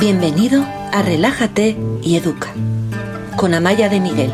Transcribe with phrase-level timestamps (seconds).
[0.00, 2.54] Bienvenido a Relájate y Educa
[3.36, 4.32] con Amaya de Miguel,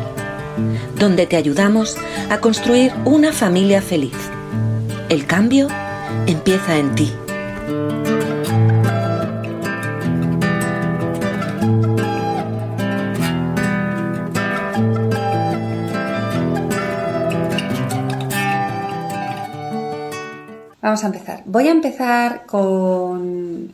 [0.97, 1.97] donde te ayudamos
[2.29, 4.15] a construir una familia feliz.
[5.09, 5.67] El cambio
[6.25, 7.11] empieza en ti.
[20.81, 21.43] Vamos a empezar.
[21.45, 23.73] Voy a empezar con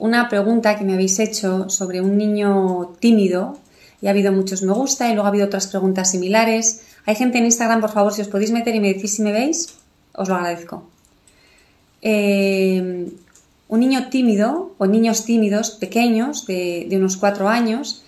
[0.00, 3.58] una pregunta que me habéis hecho sobre un niño tímido
[4.02, 6.82] y ha habido muchos me gusta y luego ha habido otras preguntas similares.
[7.04, 9.30] Hay gente en Instagram, por favor, si os podéis meter y me decís si me
[9.30, 9.74] veis,
[10.14, 10.84] os lo agradezco.
[12.00, 13.10] Eh,
[13.68, 18.02] un niño tímido o niños tímidos pequeños de, unos cuatro años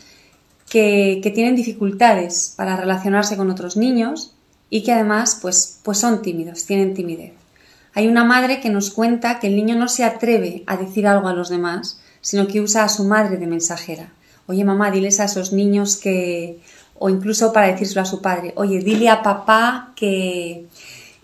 [0.68, 4.32] que, tienen dificultades para relacionarse con otros niños
[4.70, 7.41] y que además pues, pues son tímidos, tienen timidez.
[7.94, 11.28] Hay una madre que nos cuenta que el niño no se atreve a decir algo
[11.28, 14.12] a los demás, sino que usa a su madre de mensajera.
[14.46, 16.58] Oye, mamá, diles a esos niños que...
[16.98, 20.66] o incluso para decírselo a su padre, oye, dile a papá que...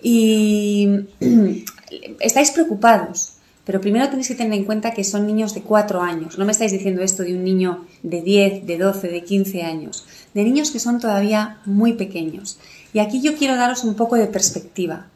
[0.00, 0.89] Y
[2.20, 6.39] estáis preocupados, pero primero tenéis que tener en cuenta que son niños de 4 años.
[6.39, 10.06] No me estáis diciendo esto de un niño de 10, de 12, de 15 años.
[10.34, 12.58] De niños que son todavía muy pequeños.
[12.92, 15.06] Y aquí yo quiero daros un poco de perspectiva.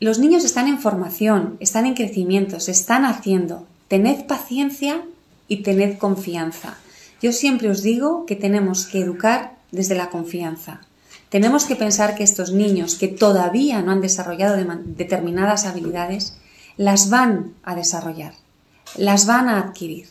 [0.00, 3.66] Los niños están en formación, están en crecimiento, se están haciendo.
[3.86, 5.04] Tened paciencia
[5.46, 6.78] y tened confianza.
[7.20, 10.80] Yo siempre os digo que tenemos que educar desde la confianza.
[11.28, 14.56] Tenemos que pensar que estos niños que todavía no han desarrollado
[14.86, 16.38] determinadas habilidades,
[16.78, 18.32] las van a desarrollar,
[18.96, 20.08] las van a adquirir.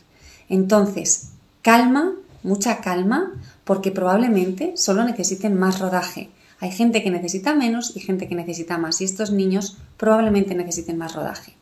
[0.49, 1.29] Entonces,
[1.63, 6.29] calma, mucha calma, porque probablemente solo necesiten más rodaje.
[6.59, 10.97] Hay gente que necesita menos y gente que necesita más y estos niños probablemente necesiten
[10.97, 11.53] más rodaje.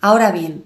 [0.00, 0.64] Ahora bien,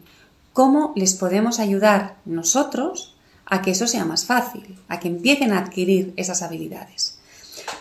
[0.52, 3.14] ¿cómo les podemos ayudar nosotros
[3.46, 7.18] a que eso sea más fácil, a que empiecen a adquirir esas habilidades?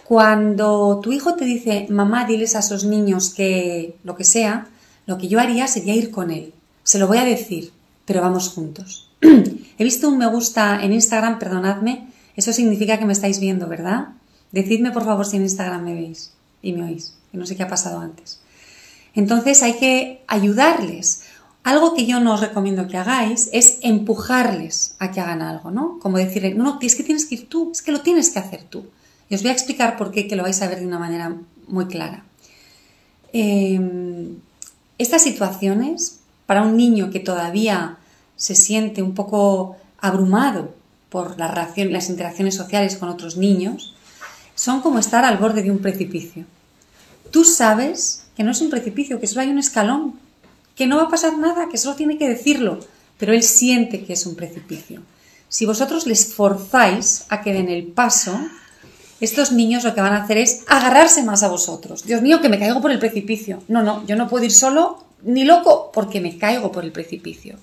[0.04, 4.68] Cuando tu hijo te dice, mamá, diles a esos niños que lo que sea,
[5.06, 6.54] lo que yo haría sería ir con él.
[6.84, 7.72] Se lo voy a decir,
[8.06, 9.10] pero vamos juntos.
[9.22, 14.10] He visto un me gusta en Instagram, perdonadme, eso significa que me estáis viendo, ¿verdad?
[14.52, 16.32] Decidme por favor si en Instagram me veis
[16.62, 18.40] y me oís, que no sé qué ha pasado antes.
[19.14, 21.24] Entonces hay que ayudarles.
[21.64, 26.00] Algo que yo no os recomiendo que hagáis es empujarles a que hagan algo, ¿no?
[26.00, 28.64] Como decirle, no, es que tienes que ir tú, es que lo tienes que hacer
[28.64, 28.86] tú.
[29.30, 31.36] Y os voy a explicar por qué, que lo vais a ver de una manera
[31.68, 32.24] muy clara.
[33.34, 34.38] Em,
[34.98, 37.98] estas situaciones, para un niño que todavía
[38.38, 40.74] se siente un poco abrumado
[41.10, 43.96] por la las interacciones sociales con otros niños,
[44.58, 46.44] son como estar al borde de un precipicio.
[47.32, 50.20] Tú sabes que no es un precipicio, que solo hay un escalón,
[50.76, 52.80] que no va a pasar nada, que solo tiene que decirlo,
[53.20, 55.02] pero él siente que es un precipicio.
[55.48, 58.36] Si vosotros les forzáis a que den el paso,
[59.22, 62.04] estos niños lo que van a hacer es agarrarse más a vosotros.
[62.04, 63.62] Dios mío, que me caigo por el precipicio.
[63.68, 67.58] No, no, yo no puedo ir solo ni loco porque me caigo por el precipicio.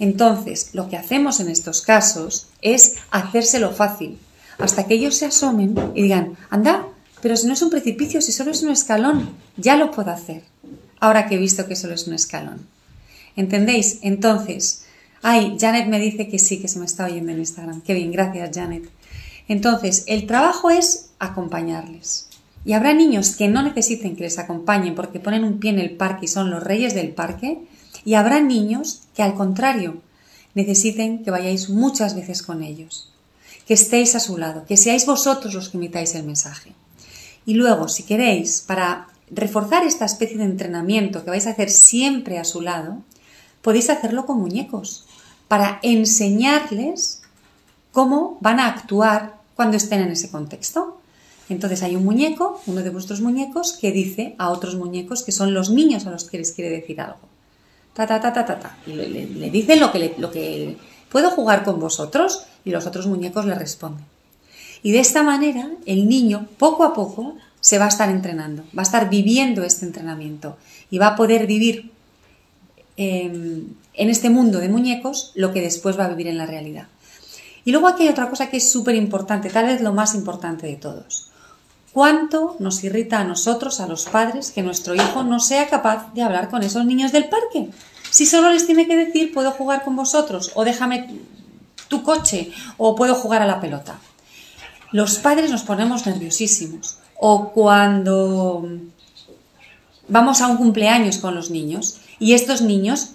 [0.00, 4.18] Entonces, lo que hacemos en estos casos es hacérselo fácil
[4.58, 6.86] hasta que ellos se asomen y digan, anda,
[7.22, 10.42] pero si no es un precipicio, si solo es un escalón, ya lo puedo hacer,
[11.00, 12.66] ahora que he visto que solo es un escalón.
[13.36, 14.00] ¿Entendéis?
[14.02, 14.84] Entonces,
[15.22, 17.82] ay, Janet me dice que sí, que se me está oyendo en Instagram.
[17.82, 18.88] Qué bien, gracias Janet.
[19.46, 22.28] Entonces, el trabajo es acompañarles.
[22.64, 25.92] Y habrá niños que no necesiten que les acompañen porque ponen un pie en el
[25.92, 27.60] parque y son los reyes del parque.
[28.04, 30.02] Y habrá niños que al contrario
[30.54, 33.12] necesiten que vayáis muchas veces con ellos
[33.68, 36.72] que estéis a su lado, que seáis vosotros los que emitáis el mensaje.
[37.44, 42.38] Y luego, si queréis, para reforzar esta especie de entrenamiento que vais a hacer siempre
[42.38, 43.02] a su lado,
[43.60, 45.04] podéis hacerlo con muñecos,
[45.48, 47.20] para enseñarles
[47.92, 50.96] cómo van a actuar cuando estén en ese contexto.
[51.50, 55.52] Entonces hay un muñeco, uno de vuestros muñecos, que dice a otros muñecos que son
[55.52, 57.28] los niños a los que les quiere decir algo.
[57.92, 58.78] Ta, ta, ta, ta, ta, ta.
[58.86, 60.78] Y le, le, dice lo que, lo que
[61.08, 62.44] ¿Puedo jugar con vosotros?
[62.68, 64.04] Y los otros muñecos le responden.
[64.82, 68.82] Y de esta manera el niño poco a poco se va a estar entrenando, va
[68.82, 70.58] a estar viviendo este entrenamiento
[70.90, 71.90] y va a poder vivir
[72.98, 76.88] em, en este mundo de muñecos lo que después va a vivir en la realidad.
[77.64, 80.66] Y luego aquí hay otra cosa que es súper importante, tal vez lo más importante
[80.66, 81.30] de todos.
[81.94, 86.20] ¿Cuánto nos irrita a nosotros, a los padres, que nuestro hijo no sea capaz de
[86.20, 87.70] hablar con esos niños del parque?
[88.10, 91.08] Si solo les tiene que decir, puedo jugar con vosotros, o déjame
[91.88, 93.98] tu coche, o puedo jugar a la pelota.
[94.92, 96.98] Los padres nos ponemos nerviosísimos.
[97.20, 98.68] O cuando
[100.08, 103.10] vamos a un cumpleaños con los niños y estos niños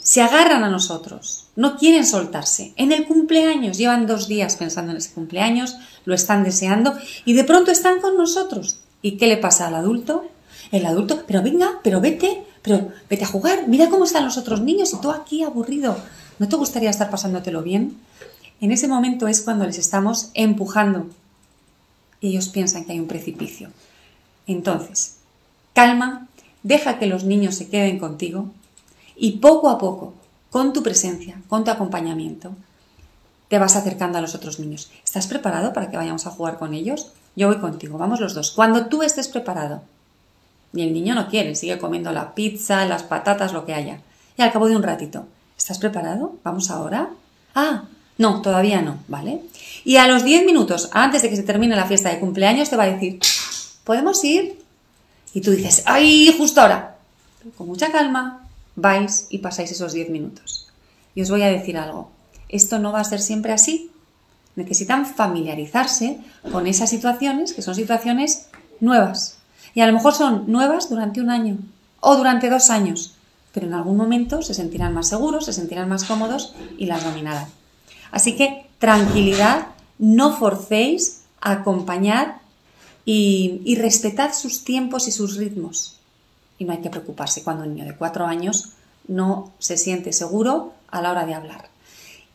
[0.00, 2.72] se agarran a nosotros, no quieren soltarse.
[2.76, 5.76] En el cumpleaños, llevan dos días pensando en ese cumpleaños,
[6.06, 6.94] lo están deseando
[7.26, 8.78] y de pronto están con nosotros.
[9.02, 10.24] ¿Y qué le pasa al adulto?
[10.72, 14.62] El adulto, pero venga, pero vete, pero vete a jugar, mira cómo están los otros
[14.62, 15.96] niños y tú aquí aburrido.
[16.38, 17.98] ¿No te gustaría estar pasándotelo bien?
[18.60, 21.06] En ese momento es cuando les estamos empujando
[22.20, 23.70] y ellos piensan que hay un precipicio.
[24.46, 25.16] Entonces,
[25.72, 26.28] calma,
[26.62, 28.50] deja que los niños se queden contigo,
[29.16, 30.14] y poco a poco,
[30.50, 32.52] con tu presencia, con tu acompañamiento,
[33.48, 34.90] te vas acercando a los otros niños.
[35.04, 37.12] ¿Estás preparado para que vayamos a jugar con ellos?
[37.34, 38.52] Yo voy contigo, vamos los dos.
[38.52, 39.82] Cuando tú estés preparado,
[40.72, 44.00] y el niño no quiere, sigue comiendo la pizza, las patatas, lo que haya.
[44.36, 45.26] Y al cabo de un ratito,
[45.58, 46.36] ¿estás preparado?
[46.44, 47.10] ¿Vamos ahora?
[47.54, 47.84] Ah,
[48.16, 49.42] no, todavía no, ¿vale?
[49.84, 52.76] Y a los 10 minutos, antes de que se termine la fiesta de cumpleaños, te
[52.76, 53.18] va a decir,
[53.84, 54.58] ¿podemos ir?
[55.34, 56.96] Y tú dices, ¡ay, justo ahora!
[57.56, 58.46] Con mucha calma,
[58.76, 60.68] vais y pasáis esos 10 minutos.
[61.14, 62.10] Y os voy a decir algo,
[62.48, 63.90] esto no va a ser siempre así.
[64.56, 66.18] Necesitan familiarizarse
[66.50, 68.48] con esas situaciones que son situaciones
[68.80, 69.38] nuevas.
[69.74, 71.58] Y a lo mejor son nuevas durante un año
[72.00, 73.14] o durante dos años,
[73.58, 77.48] pero en algún momento se sentirán más seguros, se sentirán más cómodos y las dominarán.
[78.12, 79.66] Así que tranquilidad,
[79.98, 82.38] no forcéis a acompañar
[83.04, 85.98] y, y respetad sus tiempos y sus ritmos
[86.56, 88.74] y no hay que preocuparse cuando un niño de cuatro años
[89.08, 91.68] no se siente seguro a la hora de hablar.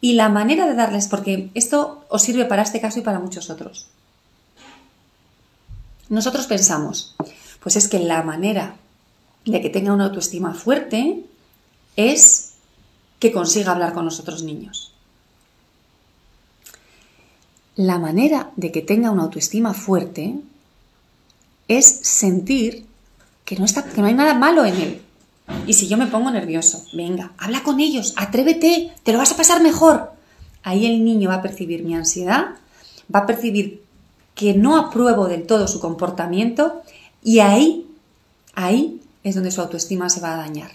[0.01, 3.49] Y la manera de darles, porque esto os sirve para este caso y para muchos
[3.49, 3.87] otros.
[6.09, 7.15] Nosotros pensamos,
[7.61, 8.75] pues es que la manera
[9.45, 11.23] de que tenga una autoestima fuerte
[11.95, 12.53] es
[13.19, 14.93] que consiga hablar con los otros niños.
[17.75, 20.35] La manera de que tenga una autoestima fuerte
[21.67, 22.85] es sentir
[23.45, 25.01] que no, está, que no hay nada malo en él.
[25.67, 29.37] Y si yo me pongo nervioso, venga, habla con ellos, atrévete, te lo vas a
[29.37, 30.11] pasar mejor.
[30.63, 32.55] Ahí el niño va a percibir mi ansiedad,
[33.13, 33.83] va a percibir
[34.35, 36.81] que no apruebo del todo su comportamiento
[37.23, 37.85] y ahí,
[38.55, 40.71] ahí es donde su autoestima se va a dañar.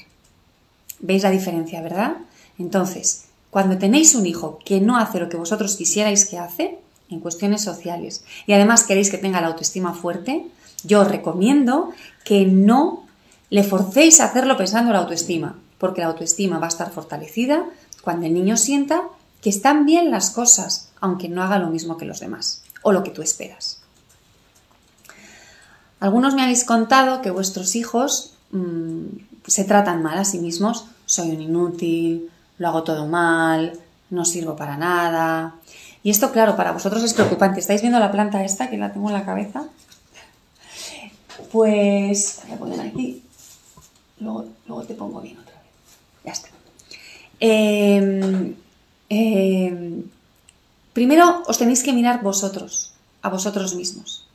[1.00, 2.17] ¿Veis la diferencia, verdad?
[2.59, 6.79] Entonces, cuando tenéis un hijo que no hace lo que vosotros quisierais que hace,
[7.11, 10.47] en cuestiones sociales, y además queréis que tenga la autoestima fuerte,
[10.85, 11.93] yo os recomiendo
[12.25, 13.06] que no
[13.50, 17.65] le forcéis a hacerlo pensando en la autoestima, porque la autoestima va a estar fortalecida
[18.03, 19.03] cuando el niño sienta
[19.41, 23.03] que están bien las cosas, aunque no haga lo mismo que los demás o lo
[23.03, 23.81] que tú esperas.
[26.01, 29.06] Algunos me habéis contado que vuestros hijos mm,
[29.47, 33.79] se tratan mal a sí mismos, soy un inútil, lo hago todo mal,
[34.11, 35.55] no sirvo para nada.
[36.03, 37.61] Y esto, claro, para vosotros es preocupante.
[37.61, 39.69] ¿Estáis viendo la planta esta que la tengo en la cabeza?
[41.53, 43.23] Pues voy a aquí.
[44.21, 45.73] Luego, te pongo bien otra vez.
[46.25, 46.49] Ya está.
[47.41, 48.55] Em,
[49.09, 50.03] em,
[50.93, 52.93] primero os tenéis que mirar vosotros,
[53.23, 54.27] a vosotros mismos.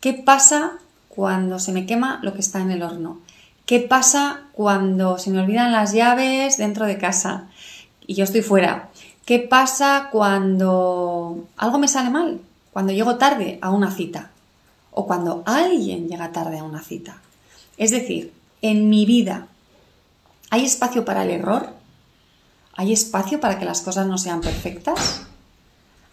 [0.00, 0.78] ¿Qué pasa
[1.08, 3.18] cuando se me quema lo que está en el horno?
[3.66, 7.48] ¿Qué pasa cuando se me olvidan las llaves dentro de casa
[8.06, 8.90] y yo estoy fuera?
[9.24, 12.40] ¿Qué pasa cuando algo me sale mal?
[12.72, 14.30] Cuando llego tarde a una cita
[14.92, 17.20] o cuando alguien llega tarde a una cita.
[17.76, 18.32] Es decir,
[18.62, 19.48] en mi vida,
[20.50, 21.70] ¿hay espacio para el error?
[22.74, 25.22] ¿Hay espacio para que las cosas no sean perfectas?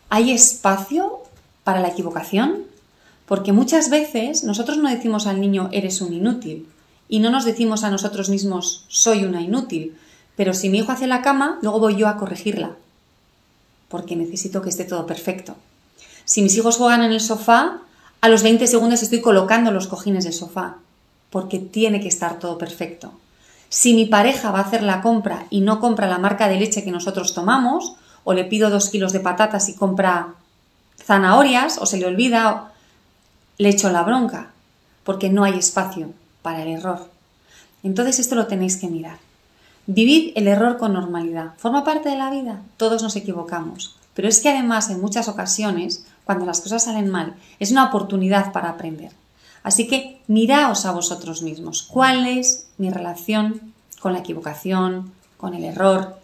[0.10, 1.22] ¿Hay espacio
[1.64, 2.64] para la equivocación?
[3.28, 6.73] Porque muchas veces nosotros no decimos al niño eres un inútil
[7.08, 9.98] y no nos decimos a nosotros mismos soy una inútil,
[10.36, 12.72] pero si mi hijo hace la cama, luego voy yo a corregirla,
[13.88, 15.56] porque necesito que esté todo perfecto.
[16.26, 17.82] Si mis hijos juegan en el sofá,
[18.22, 20.78] a los 20 segundos estoy colocando los cojines del sofá,
[21.30, 23.12] porque tiene que estar todo perfecto.
[23.70, 26.84] Si mi pareja va a hacer la compra y no compra la marca de leche
[26.84, 27.94] que nosotros tomamos,
[28.24, 30.36] o le pido dos kilos de patatas y compra
[31.04, 32.72] zanahorias, o se le olvida,
[33.58, 34.52] le echo la bronca,
[35.04, 37.10] porque no hay espacio para el error.
[37.82, 39.18] Entonces esto lo tenéis que mirar.
[39.88, 41.54] Vivid el error con normalidad.
[41.58, 42.62] ¿Forma parte de la vida?
[42.78, 43.96] Todos nos equivocamos.
[44.14, 48.52] Pero es que además en muchas ocasiones cuando las cosas salen mal, es una oportunidad
[48.52, 49.12] para aprender.
[49.64, 51.84] Así que miraos a vosotros mismos.
[51.84, 56.18] ¿Cuál es mi relación con la equivocación, con el error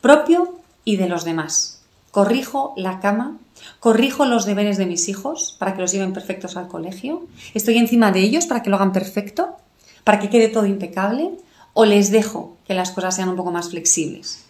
[0.00, 1.77] propio y de los demás?
[2.10, 3.38] ¿Corrijo la cama?
[3.80, 7.26] ¿Corrijo los deberes de mis hijos para que los lleven perfectos al colegio?
[7.54, 9.56] ¿Estoy encima de ellos para que lo hagan perfecto?
[10.04, 11.32] ¿Para que quede todo impecable?
[11.74, 14.44] ¿O les dejo que las cosas sean un poco más flexibles?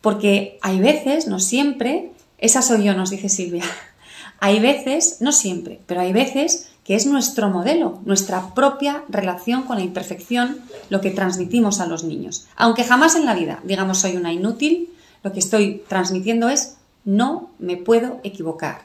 [0.00, 3.64] Porque hay veces, no siempre, esa soy yo, nos dice Silvia.
[4.40, 9.78] Hay veces, no siempre, pero hay veces que es nuestro modelo, nuestra propia relación con
[9.78, 12.46] la imperfección, lo que transmitimos a los niños.
[12.54, 14.90] Aunque jamás en la vida digamos soy una inútil,
[15.22, 18.82] lo que estoy transmitiendo es no me puedo equivocar.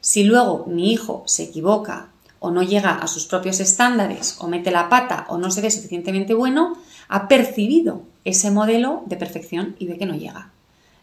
[0.00, 2.08] Si luego mi hijo se equivoca
[2.38, 5.70] o no llega a sus propios estándares o mete la pata o no se ve
[5.70, 6.76] suficientemente bueno,
[7.08, 10.50] ha percibido ese modelo de perfección y ve que no llega.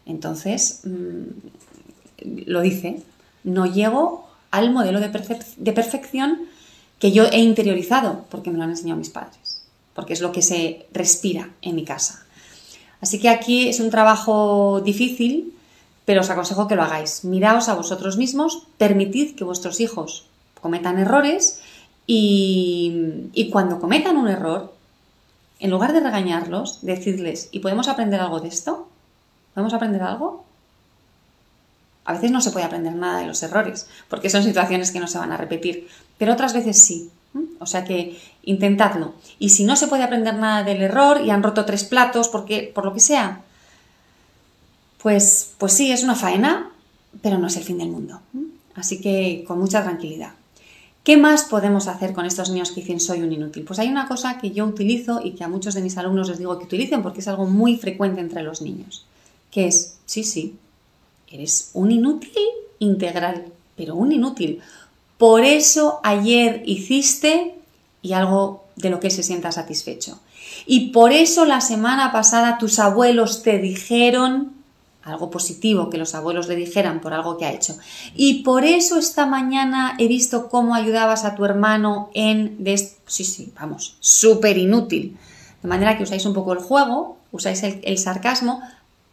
[0.06, 3.02] Entonces, mm, lo dice,
[3.44, 5.08] no llego al modelo de,
[5.56, 6.42] de perfección
[6.98, 9.62] que yo he interiorizado porque me lo han enseñado mis padres,
[9.94, 12.26] porque es lo que se respira en mi casa.
[13.00, 15.54] Así que aquí es un trabajo difícil,
[16.04, 17.24] pero os aconsejo que lo hagáis.
[17.24, 20.26] Miraos a vosotros mismos, permitid que vuestros hijos
[20.60, 21.60] cometan errores
[22.06, 24.74] y, cuando cometan un error,
[25.60, 28.88] en lugar de regañarlos, decirles, ¿y podemos aprender algo de esto?
[29.54, 30.44] ¿Podemos aprender algo?
[32.04, 35.06] A veces no se puede aprender nada de los errores, porque son situaciones que no
[35.06, 35.86] se van a repetir,
[36.18, 37.10] pero otras veces sí.
[37.58, 39.14] O sea que intentadlo.
[39.38, 42.70] Y si no se puede aprender nada del error y han roto tres platos porque
[42.74, 43.42] por lo que sea,
[45.02, 46.70] pues pues sí, es una faena,
[47.22, 48.20] pero no es el fin del mundo.
[48.74, 50.32] Así que con mucha tranquilidad.
[51.02, 53.64] ¿Qué más podemos hacer con estos niños que dicen soy un inútil?
[53.64, 56.38] Pues hay una cosa que yo utilizo y que a muchos de mis alumnos les
[56.38, 59.06] digo que utilicen porque es algo muy frecuente entre los niños,
[59.50, 60.56] que es, sí, sí,
[61.30, 62.42] eres un inútil
[62.80, 63.46] integral,
[63.76, 64.60] pero un inútil.
[65.20, 67.54] Por eso ayer hiciste
[68.00, 70.18] y algo de lo que se sienta satisfecho.
[70.64, 74.54] Y por eso la semana pasada tus abuelos te dijeron
[75.02, 77.76] algo positivo que los abuelos le dijeran por algo que ha hecho.
[78.14, 82.56] Y por eso esta mañana he visto cómo ayudabas a tu hermano en...
[83.04, 85.18] Sí, sí, vamos, súper inútil.
[85.62, 88.62] De manera que usáis un poco el juego, usáis el, el sarcasmo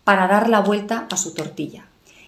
[0.06, 1.84] para dar la vuelta a su tortilla.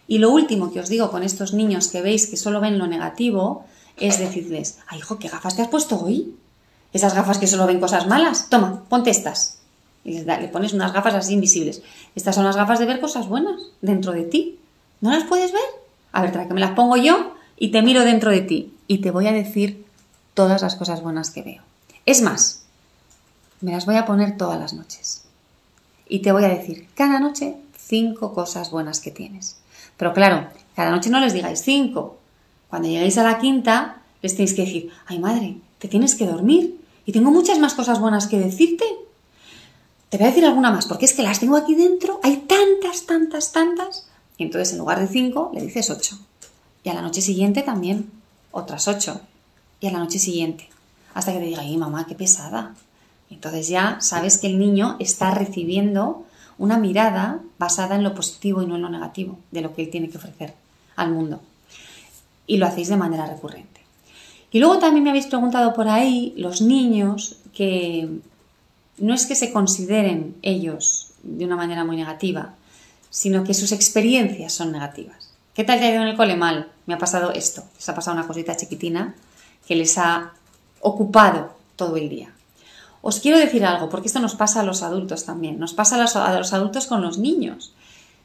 [0.10, 2.88] Y lo último que os digo con estos niños que veis que solo ven lo
[2.88, 3.64] negativo
[3.96, 6.36] es decirles, ay hijo, ¿qué gafas te has puesto hoy?
[6.92, 8.50] Esas gafas que solo ven cosas malas.
[8.50, 9.60] Toma, ponte estas
[10.04, 11.84] y le pones unas gafas así invisibles.
[12.16, 14.58] Estas son las gafas de ver cosas buenas dentro de ti.
[15.00, 15.62] ¿No las puedes ver?
[16.12, 19.00] A ver, trae que me las pongo yo y te miro dentro de ti y
[19.00, 19.86] te voy a decir
[20.34, 21.62] todas las cosas buenas que veo.
[22.08, 22.64] Es más,
[23.62, 25.26] me las voy a poner todas las noches.
[26.08, 29.59] Y te voy a decir cada noche cinco cosas buenas que tienes.
[30.00, 32.18] Pero claro, cada noche no les digáis cinco.
[32.70, 36.80] Cuando lleguéis a la quinta, les tenéis que decir, ay madre, te tienes que dormir.
[37.06, 38.86] Y tengo muchas más cosas buenas que decirte.
[40.08, 43.06] Te voy a decir alguna más, porque es que las tengo aquí dentro, hay tantas,
[43.06, 44.08] tantas, tantas.
[44.38, 46.18] Y entonces en lugar de cinco le dices ocho.
[46.82, 48.10] Y a la noche siguiente también,
[48.52, 49.20] otras ocho.
[49.82, 50.70] Y a la noche siguiente.
[51.14, 52.74] Hasta que te diga, ay mamá, qué pesada.
[53.30, 56.26] Entonces ya sabes que el niño está recibiendo
[56.60, 59.90] una mirada basada en lo positivo y no en lo negativo de lo que él
[59.90, 60.54] tiene que ofrecer
[60.96, 61.42] al mundo.
[62.46, 63.82] Y lo hacéis de manera recurrente.
[64.52, 68.10] Y luego también me habéis preguntado por ahí los niños que
[68.98, 72.54] no es que se consideren ellos de una manera muy negativa,
[73.10, 75.32] sino que sus experiencias son negativas.
[75.54, 76.36] ¿Qué tal te ha ido en el cole?
[76.36, 76.70] Mal.
[76.86, 77.64] Me ha pasado esto.
[77.76, 79.16] Les ha pasado una cosita chiquitina
[79.68, 80.34] que les ha
[80.82, 82.34] ocupado todo el día.
[83.02, 85.60] Os quiero decir algo, porque esto nos pasa a los adultos también.
[85.60, 87.74] Nos pasa a los, adultos con los niños.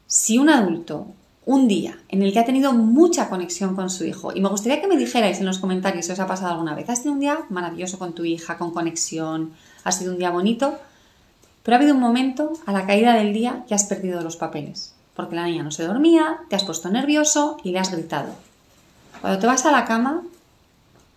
[0.07, 1.07] Si un adulto,
[1.47, 4.81] un día en el que ha tenido mucha conexión con su hijo, y me gustaría
[4.81, 7.21] que me dijerais en los comentarios si os ha pasado alguna vez, has tenido un
[7.21, 9.53] día maravilloso con tu hija, con conexión,
[9.85, 10.75] ha sido un día bonito,
[11.63, 14.95] pero ha habido un momento a la caída del día que has perdido los papeles,
[15.15, 18.33] porque la niña no se dormía, te has puesto nervioso y le has gritado.
[19.21, 20.23] Cuando te vas a la cama,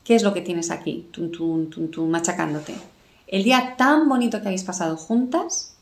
[0.03, 1.09] ¿qué es lo que tienes aquí?
[1.11, 1.69] Tum,
[2.09, 2.75] machacándote.
[3.27, 5.73] El día tan bonito que habéis pasado juntas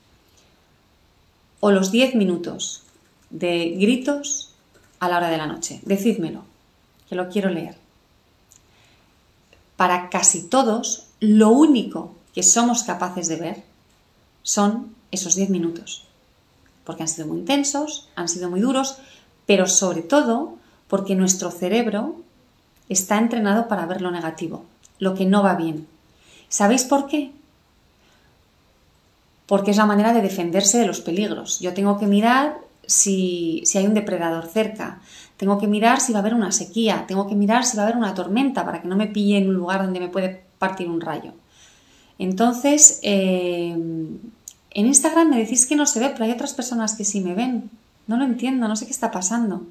[1.59, 2.81] o los 10 minutos
[3.29, 4.51] de gritos
[4.99, 5.79] a la hora de la noche.
[5.83, 6.43] Decídmelo,
[7.07, 7.77] que lo quiero leer.
[9.77, 13.63] Para casi todos, lo único que somos capaces de ver
[14.41, 16.03] son esos 10 minutos.
[16.83, 18.97] Porque han sido muy intensos, han sido muy duros,
[19.45, 20.55] pero sobre todo
[20.87, 22.15] porque nuestro cerebro
[22.89, 24.65] está entrenado para ver lo negativo,
[24.99, 25.87] lo que no va bien.
[26.49, 27.31] ¿Sabéis por qué?
[29.47, 31.59] Porque es la manera de defenderse de los peligros.
[31.59, 35.01] Yo tengo que mirar si, si, hay un depredador cerca,
[35.37, 37.85] tengo que mirar si va a haber una sequía, tengo que mirar si va a
[37.87, 40.87] haber una tormenta para que no me pille en un lugar donde me puede partir
[40.87, 41.33] un rayo.
[42.17, 47.05] Entonces, eh, en Instagram me decís que no se ve, pero hay otras personas que
[47.05, 47.69] sí me ven.
[48.07, 49.63] No lo entiendo, no sé qué está pasando.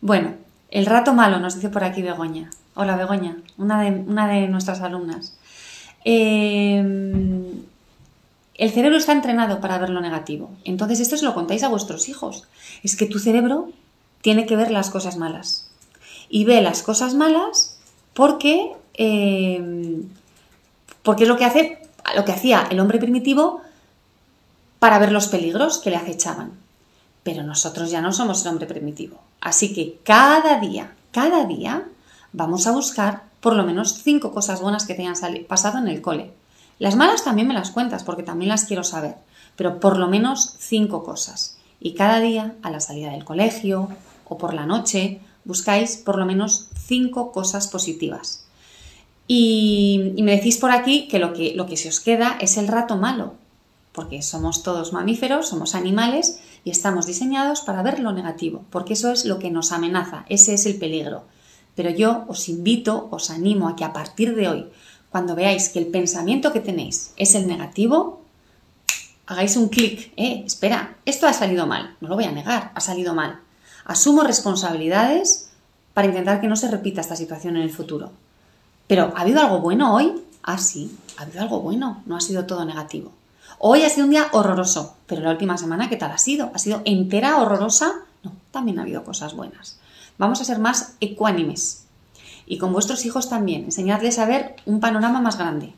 [0.00, 0.34] Bueno,
[0.70, 2.50] el rato malo, nos dice por aquí Begoña.
[2.80, 5.36] Hola Begoña, una de, una de nuestras alumnas.
[6.04, 6.78] Eh,
[8.54, 10.52] el cerebro está entrenado para ver lo negativo.
[10.62, 12.46] Entonces, esto se lo contáis a vuestros hijos.
[12.84, 13.70] Es que tu cerebro
[14.22, 15.72] tiene que ver las cosas malas.
[16.28, 17.80] Y ve las cosas malas
[18.14, 20.00] porque, eh,
[21.02, 21.78] porque es lo que hace,
[22.14, 23.60] lo que hacía el hombre primitivo
[24.78, 26.52] para ver los peligros que le acechaban.
[27.24, 29.18] Pero nosotros ya no somos el hombre primitivo.
[29.40, 31.84] Así que cada día, cada día,
[32.32, 36.02] vamos a buscar por lo menos cinco cosas buenas que te hayan pasado en el
[36.02, 36.32] cole.
[36.78, 39.16] Las malas también me las cuentas porque también las quiero saber,
[39.56, 41.58] pero por lo menos cinco cosas.
[41.80, 43.88] Y cada día, a la salida del colegio
[44.28, 48.44] o por la noche, buscáis por lo menos cinco cosas positivas.
[49.26, 52.66] Y, me decís por aquí que lo, que lo que se os queda es el
[52.66, 53.34] rato malo,
[53.92, 59.10] porque somos todos mamíferos, somos animales y estamos diseñados para ver lo negativo, porque eso
[59.10, 61.24] es lo que nos amenaza, ese es el peligro.
[61.78, 64.66] Pero yo os invito, os animo a que a partir de hoy,
[65.14, 68.18] cuando veáis que el pensamiento que tenéis es el negativo,
[69.30, 72.80] hagáis un clic, eh, espera, esto ha salido mal, no lo voy a negar, ha
[72.80, 73.38] salido mal.
[73.84, 75.50] Asumo responsabilidades
[75.94, 78.10] para intentar que no se repita esta situación en el futuro.
[78.88, 80.20] Pero, ¿ha habido algo bueno hoy?
[80.42, 83.12] Ah, sí, ha habido algo bueno, no ha sido todo negativo.
[83.60, 86.50] Hoy ha sido un día horroroso, pero la última semana, ¿qué tal ha sido?
[86.54, 88.00] ¿Ha sido entera horrorosa?
[88.24, 89.78] No, también ha habido cosas buenas.
[90.18, 91.84] Vamos a ser más ecuánimes.
[92.46, 95.72] Y con vuestros hijos también, enseñadles a ver un panorama más grande.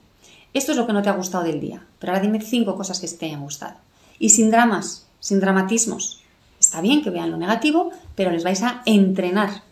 [0.52, 2.98] Esto es lo que no te ha gustado del día, pero ahora dime cinco cosas
[2.98, 3.74] que te hayan gustado.
[4.18, 6.20] Y sin dramas, sin dramatismos.
[6.58, 9.62] Está bien que vean lo negativo, pero les vais a entrenar,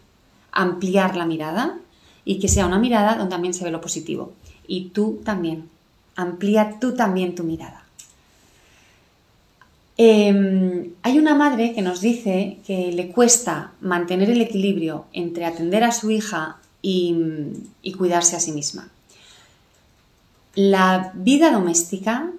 [0.53, 1.79] ampliar la mirada
[2.25, 4.33] y que sea una mirada donde también se ve lo positivo.
[4.67, 5.69] Y tú también,
[6.15, 7.85] amplía tú también tu mirada.
[10.01, 15.83] Em, hay una madre que nos dice que le cuesta mantener el equilibrio entre atender
[15.83, 17.17] a su hija y,
[17.99, 18.89] cuidarse a sí misma.
[20.55, 22.31] La vida doméstica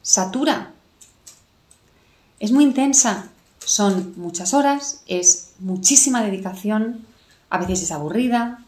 [0.00, 0.72] satura,
[2.40, 3.28] es muy intensa,
[3.62, 7.04] son muchas horas, es muchísima dedicación,
[7.50, 8.64] a veces es aburrida,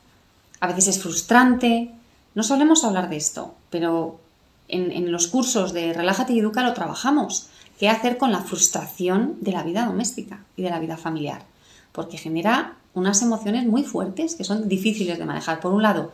[0.61, 1.93] a veces es frustrante.
[2.35, 4.21] No solemos hablar de esto, pero
[4.69, 7.49] en, en los cursos de Relájate y Educa lo trabajamos
[7.81, 11.47] qué hacer con la frustración de la vida doméstica y de la vida familiar,
[11.93, 15.61] porque genera unas emociones muy fuertes que son difíciles de manejar.
[15.61, 16.13] Por un lado,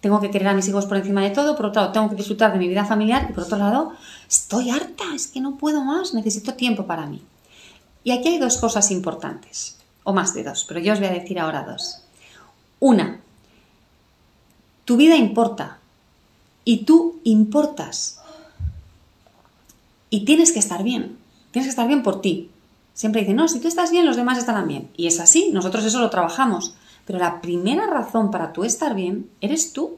[0.00, 2.16] tengo que querer a mis hijos por encima de todo, por otro lado, tengo que
[2.16, 3.92] disfrutar de mi vida familiar y por otro lado,
[4.26, 7.20] estoy harta, es que no puedo más, necesito tiempo para mí.
[8.04, 11.12] Y aquí hay dos cosas importantes, o más de dos, pero yo os voy a
[11.12, 11.98] decir ahora dos.
[12.80, 13.20] Una,
[14.86, 15.76] tu vida importa
[16.64, 18.21] y tú importas.
[20.12, 21.16] Y tienes que estar bien.
[21.52, 22.50] Tienes que estar bien por ti.
[22.92, 24.90] Siempre dicen, no, si tú estás bien, los demás estarán bien.
[24.94, 26.74] Y es así, nosotros eso lo trabajamos.
[27.06, 29.96] Pero la primera razón para tú estar bien eres tú.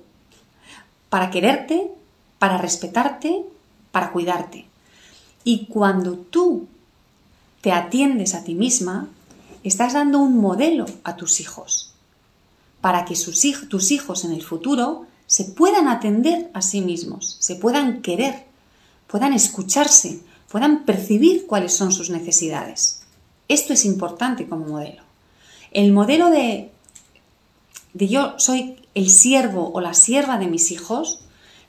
[1.08, 1.90] Para quererte,
[2.38, 3.44] para respetarte,
[3.90, 4.66] para cuidarte.
[5.42, 6.68] Y cuando tú
[7.60, 9.08] te atiendes a ti misma,
[9.64, 11.92] estás dando un modelo a tus hijos.
[12.80, 17.56] Para que sus, tus hijos en el futuro se puedan atender a sí mismos, se
[17.56, 18.53] puedan querer
[19.06, 23.02] puedan escucharse, puedan percibir cuáles son sus necesidades.
[23.48, 25.02] Esto es importante como modelo.
[25.70, 26.70] El modelo de,
[27.92, 31.20] de yo soy el siervo o la sierva de mis hijos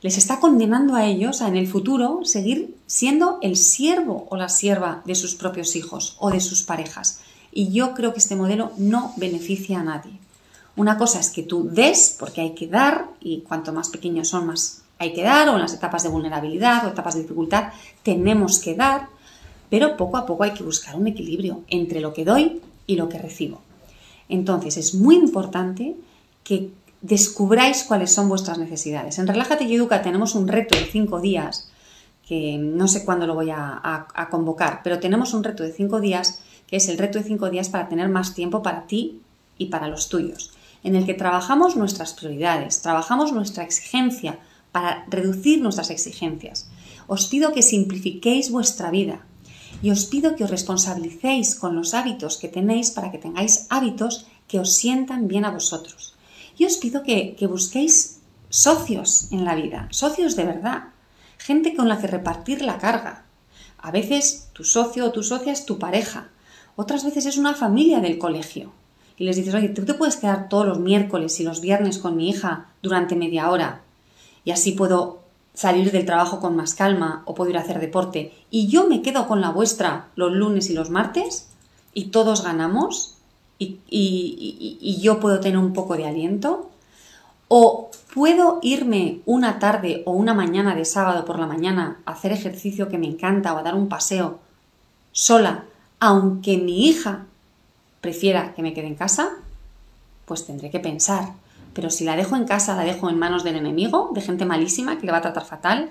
[0.01, 4.49] les está condenando a ellos a en el futuro seguir siendo el siervo o la
[4.49, 7.21] sierva de sus propios hijos o de sus parejas.
[7.51, 10.19] Y yo creo que este modelo no beneficia a nadie.
[10.75, 14.45] Una cosa es que tú des, porque hay que dar, y cuanto más pequeños son,
[14.45, 18.59] más hay que dar, o en las etapas de vulnerabilidad o etapas de dificultad tenemos
[18.59, 19.07] que dar,
[19.69, 23.09] pero poco a poco hay que buscar un equilibrio entre lo que doy y lo
[23.09, 23.61] que recibo.
[24.29, 25.95] Entonces es muy importante
[26.43, 26.69] que
[27.01, 29.19] descubráis cuáles son vuestras necesidades.
[29.19, 31.69] En Relájate y Educa tenemos un reto de cinco días,
[32.27, 35.99] que no sé cuándo lo voy a, a convocar, pero tenemos un reto de cinco
[35.99, 39.21] días, que es el reto de cinco días para tener más tiempo para ti
[39.57, 40.51] y para los tuyos,
[40.83, 44.39] en el que trabajamos nuestras prioridades, trabajamos nuestra exigencia,
[44.75, 46.67] para reducir nuestras exigencias.
[47.07, 49.23] Os pido que simplifiquéis vuestra vida
[49.81, 54.27] y os pido que os responsabilicéis con los hábitos que tenéis para que tengáis hábitos
[54.49, 56.19] que os sientan bien a vosotros.
[56.57, 60.91] Y os pido que, busquéis socios en la vida, socios de verdad,
[61.37, 63.23] gente con la que repartir la carga.
[63.77, 66.31] A veces tu socio o tu socia es tu pareja,
[66.75, 68.73] otras veces es una familia del colegio.
[69.15, 72.17] Y les dices, oye, tú te puedes quedar todos los miércoles y los viernes con
[72.17, 73.84] mi hija durante media hora
[74.45, 75.19] y así puedo
[75.55, 78.33] salir del trabajo con más calma o puedo ir a hacer deporte.
[78.51, 81.47] Y yo me quedo con la vuestra los lunes y los martes
[81.93, 83.17] y todos ganamos
[83.57, 86.69] y, y, yo puedo tener un poco de aliento.
[87.47, 92.31] O puedo irme una tarde o una mañana de sábado por la mañana a hacer
[92.31, 94.39] ejercicio que me encanta o a dar un paseo
[95.11, 95.63] sola,
[95.99, 97.25] aunque mi hija
[98.01, 99.29] prefiera que me quede en casa,
[100.25, 101.33] pues tendré que pensar
[101.75, 104.97] Pero si la dejo en casa, la dejo en manos del enemigo, de gente malísima
[104.97, 105.89] que le va a tratar fatal,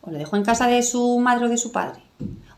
[0.00, 2.00] o le dejo en casa de su madre o de su padre,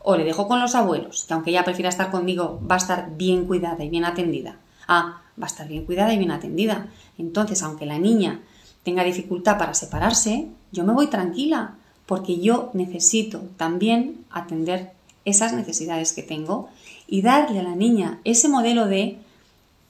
[0.03, 3.09] o le dejo con los abuelos, que aunque ella prefiera estar conmigo, va a estar
[3.17, 4.57] bien cuidada y bien atendida.
[4.87, 6.87] Ah, va a estar bien cuidada y bien atendida.
[7.17, 8.41] Entonces, aunque la niña
[8.83, 14.91] tenga dificultad para separarse, yo me voy tranquila, porque yo necesito también atender
[15.25, 16.69] esas necesidades que tengo
[17.07, 19.17] y darle a la niña ese modelo de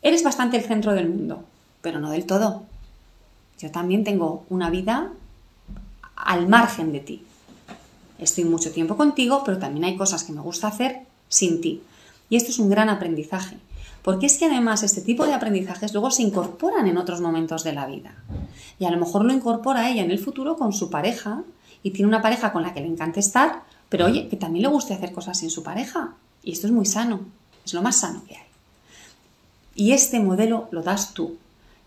[0.01, 1.43] eres bastante el centro del mundo,
[1.81, 2.63] pero no del todo.
[3.59, 5.11] Yo también tengo una vida
[6.15, 7.23] al margen de ti.
[8.19, 11.81] Estoy mucho tiempo contigo, pero también hay cosas que me gusta hacer sin ti.
[12.29, 13.57] Y esto es un gran aprendizaje,
[14.01, 17.73] porque es que además este tipo de aprendizajes luego se incorporan en otros momentos de
[17.73, 18.15] la vida.
[18.79, 21.43] Y a lo mejor lo incorpora ella en el futuro con su pareja
[21.83, 24.69] y tiene una pareja con la que le encanta estar, pero oye, que también le
[24.69, 26.13] guste hacer cosas sin su pareja.
[26.43, 27.21] Y esto es muy sano,
[27.65, 28.47] es lo más sano que hay.
[29.75, 31.37] Y este modelo lo das tú.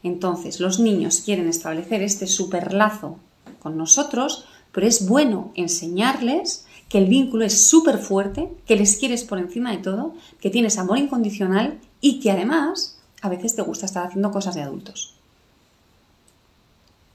[0.03, 3.19] Entonces, los niños quieren establecer este superlazo
[3.61, 9.25] con nosotros, pero es bueno enseñarles que el vínculo es súper fuerte, que les quieres
[9.25, 13.87] por encima de todo, que tienes amor incondicional y que además a veces te gusta
[13.87, 15.15] estar haciendo cosas de adultos.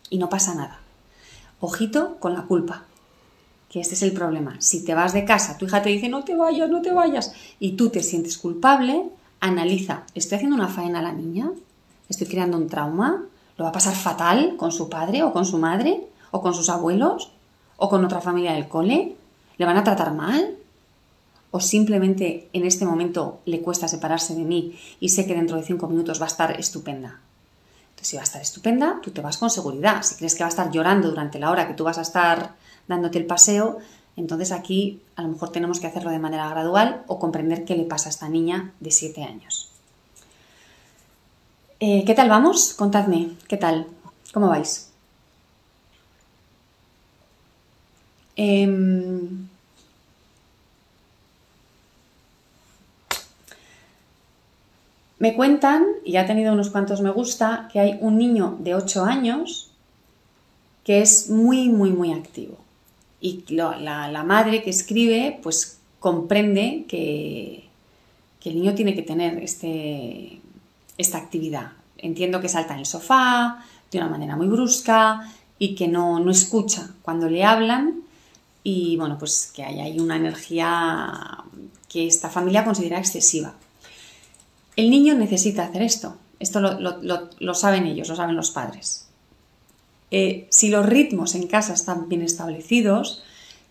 [0.10, 0.80] Y no pasa nada.
[1.60, 2.86] Ojito con la culpa,
[3.70, 4.56] que este es el problema.
[4.60, 7.34] Si te vas de casa, tu hija te dice no te vayas, no te vayas,
[7.60, 11.52] y tú te sientes culpable, analiza, ¿estoy haciendo una faena a la niña?
[12.10, 13.24] ¿Estoy creando un trauma?
[13.58, 16.08] ¿Lo va a pasar fatal con su padre o con su madre?
[16.32, 17.32] ¿O con sus abuelos?
[17.78, 19.16] ¿O con otra familia del cole?
[19.58, 20.56] ¿Le van a tratar mal?
[21.52, 25.64] ¿O simplemente en este momento le cuesta separarse de mí y sé que dentro de
[25.64, 27.22] cinco minutos va a estar estupenda?
[27.92, 30.04] Entonces, si va a estar estupenda, tú te vas con seguridad.
[30.04, 32.56] Si crees que va a estar llorando durante la hora que tú vas a estar
[32.88, 33.80] dándote el paseo,
[34.18, 37.86] entonces aquí a lo mejor tenemos que hacerlo de manera gradual o comprender qué le
[37.86, 39.75] pasa a esta niña de 7 años.
[41.88, 42.74] Eh, ¿Qué tal vamos?
[42.74, 43.86] Contadme, ¿qué tal?
[44.34, 44.90] ¿Cómo vais?
[48.36, 49.48] Em,
[55.20, 59.06] me cuentan, y ha tenido unos cuantos me gusta, que hay un niño de 8
[59.06, 59.70] años
[60.84, 62.58] que es muy, muy, muy activo.
[63.22, 67.66] Y la, madre que escribe, pues comprende que,
[68.40, 70.42] que, el niño tiene que tener este,
[70.98, 71.74] esta actividad.
[71.98, 76.32] Entiendo que salta en el sofá de una manera muy brusca y que no, no
[76.32, 78.02] escucha cuando le hablan
[78.64, 81.44] y bueno, pues que hay ahí una energía
[81.88, 83.54] que esta familia considera excesiva.
[84.76, 89.06] El niño necesita hacer esto, esto lo saben ellos, lo saben los padres.
[90.12, 93.24] Eh, si los ritmos en casa están bien establecidos,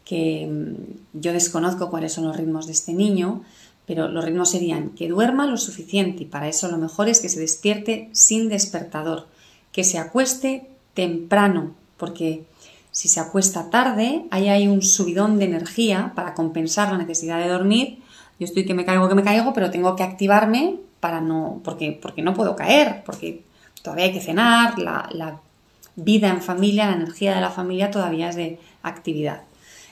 [0.05, 3.43] que mm, yo desconozco cuáles son los ritmos de este niño,
[3.87, 7.29] pero los ritmos serían que duerma lo suficiente y para eso lo mejor es que
[7.29, 9.27] se despierte sin despertador,
[9.73, 12.45] que se acueste temprano, porque
[12.91, 17.49] si se acuesta tarde, ahí hay un subidón de energía para compensar la necesidad de
[17.49, 17.99] dormir.
[18.39, 21.99] Yo estoy que me caigo, que me caigo, pero tengo que activarme para no, porque,
[22.01, 23.43] porque no puedo caer, porque
[23.83, 25.41] todavía hay que cenar, la, la
[25.97, 29.43] vida en familia, la energía de la familia todavía es de actividad.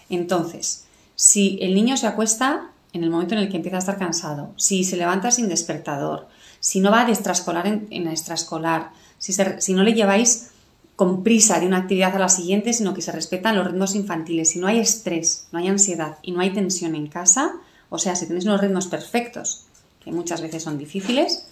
[0.08, 3.98] Entonces, si el niño se acuesta en el momento en el que empieza a estar
[3.98, 6.28] cansado, si se levanta sin despertador,
[6.60, 10.50] si no va de extraescolar en, extraescolar, si, si no le lleváis
[10.96, 14.50] con prisa de una actividad a la siguiente, sino que se respetan los ritmos infantiles,
[14.50, 17.54] si no hay estrés, no hay ansiedad y no hay tensión en casa,
[17.88, 19.64] o sea, si tenéis unos ritmos perfectos,
[20.04, 21.46] que muchas veces son difíciles,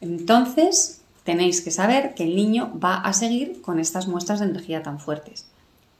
[0.00, 4.82] entonces tenéis que saber que el niño va a seguir con estas muestras de energía
[4.82, 5.46] tan fuertes.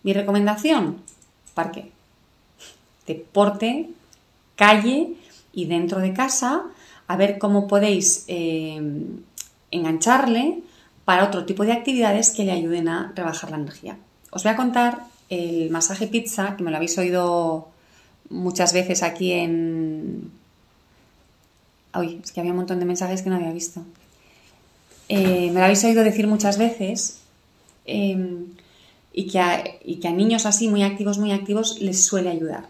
[0.02, 0.98] Mi recomendación,
[1.54, 1.90] parque.
[3.06, 3.90] Deporte,
[4.58, 5.14] calle
[5.52, 6.64] y dentro de casa,
[7.06, 8.82] a ver cómo podéis eh,
[9.70, 10.58] engancharle
[11.04, 13.96] para otro tipo de actividades que le ayuden a rebajar la energía.
[14.30, 14.98] Os voy a contar
[15.30, 17.68] el masaje pizza, que me lo habéis oído
[18.28, 20.30] muchas veces aquí en...
[21.94, 23.82] Uy, es que había un montón de mensajes que no había visto.
[25.08, 27.20] Eh, me lo habéis oído decir muchas veces,
[27.86, 28.46] em,
[29.12, 29.40] y, que
[29.84, 32.66] y que a niños así, muy activos, muy activos, les suele ayudar.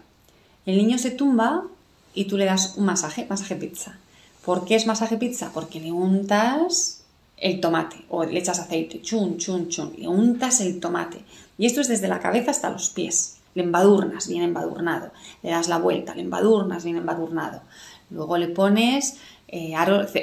[0.65, 1.65] El niño se tumba
[2.13, 3.97] y tú le das un masaje, masaje pizza.
[4.45, 5.51] ¿Por qué es masaje pizza?
[5.53, 7.03] Porque le untas
[7.37, 11.23] el tomate o le echas aceite, chun, chun, chun, le untas el tomate.
[11.57, 13.37] Y esto es desde la cabeza hasta los pies.
[13.55, 15.11] Le embadurnas bien embadurnado.
[15.43, 17.61] Le das la vuelta, le embadurnas bien embadurnado.
[18.09, 19.17] Luego le pones
[19.47, 19.73] eh,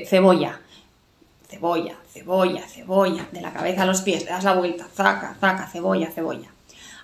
[0.08, 0.60] cebolla,
[1.48, 5.66] cebolla, cebolla, cebolla, de la cabeza a los pies, le das la vuelta, zaca, zaca,
[5.66, 6.48] cebolla, cebolla.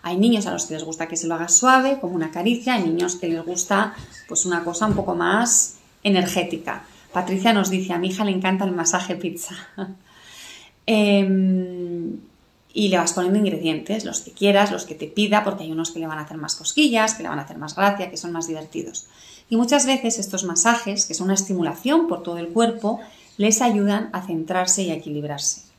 [0.02, 2.74] Hay niños a los que les gusta que se lo haga suave, como una caricia,
[2.74, 3.94] hay niños que les gusta
[4.28, 6.84] pues una cosa un poco más energética.
[7.12, 9.54] Patricia nos dice, a mi hija le encanta el masaje pizza.
[10.84, 12.18] Em,
[12.74, 15.92] y le vas poniendo ingredientes, los que quieras, los que te pida, porque hay unos
[15.92, 18.16] que le van a hacer más cosquillas, que le van a hacer más gracia, que
[18.16, 19.06] son más divertidos.
[19.48, 23.00] Y muchas veces estos masajes, que son una estimulación por todo el cuerpo,
[23.36, 25.71] les ayudan a centrarse y a equilibrarse.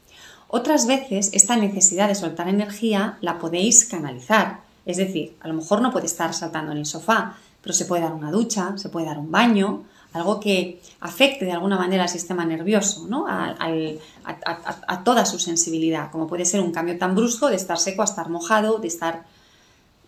[0.55, 5.81] Otras veces esta necesidad de soltar energía la podéis canalizar, es decir, a lo mejor
[5.81, 9.07] no puede estar saltando en el sofá, pero se puede dar una ducha, se puede
[9.07, 13.25] dar un baño, algo que afecte de alguna manera al sistema nervioso, ¿no?
[13.27, 18.05] a, toda su sensibilidad, como puede ser un cambio tan brusco de estar seco a
[18.05, 19.23] estar mojado, de estar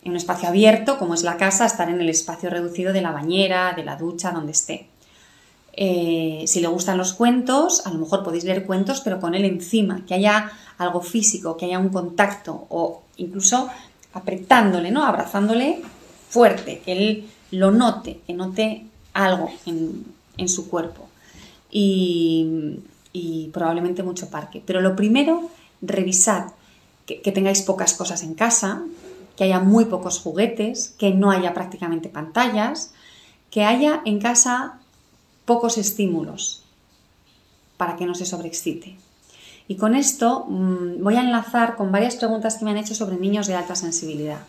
[0.03, 3.01] en un espacio abierto, como es la casa, a estar en el espacio reducido de
[3.01, 4.89] la bañera, de la ducha, donde esté.
[5.77, 9.43] Eh, si le gustan los cuentos, a lo mejor podéis leer cuentos, pero con él
[9.43, 13.69] encima, que haya algo físico, que haya un contacto, o incluso
[14.13, 15.05] apretándole, ¿no?
[15.05, 15.81] Abrazándole
[16.29, 21.07] fuerte, que él lo note, que note algo en, su cuerpo.
[21.69, 24.61] Y, probablemente mucho parque.
[24.65, 25.49] Pero lo primero,
[25.81, 26.51] revisad
[27.05, 28.83] que, tengáis pocas cosas en casa,
[29.35, 32.93] que haya muy pocos juguetes, que no haya prácticamente pantallas,
[33.51, 34.79] que haya en casa
[35.45, 36.63] pocos estímulos
[37.77, 38.97] para que no se sobreexcite.
[39.67, 43.17] Y con esto mm, voy a enlazar con varias preguntas que me han hecho sobre
[43.17, 44.39] niños de alta sensibilidad,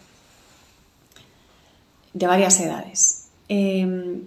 [2.13, 3.29] de varias edades.
[3.49, 4.23] Em,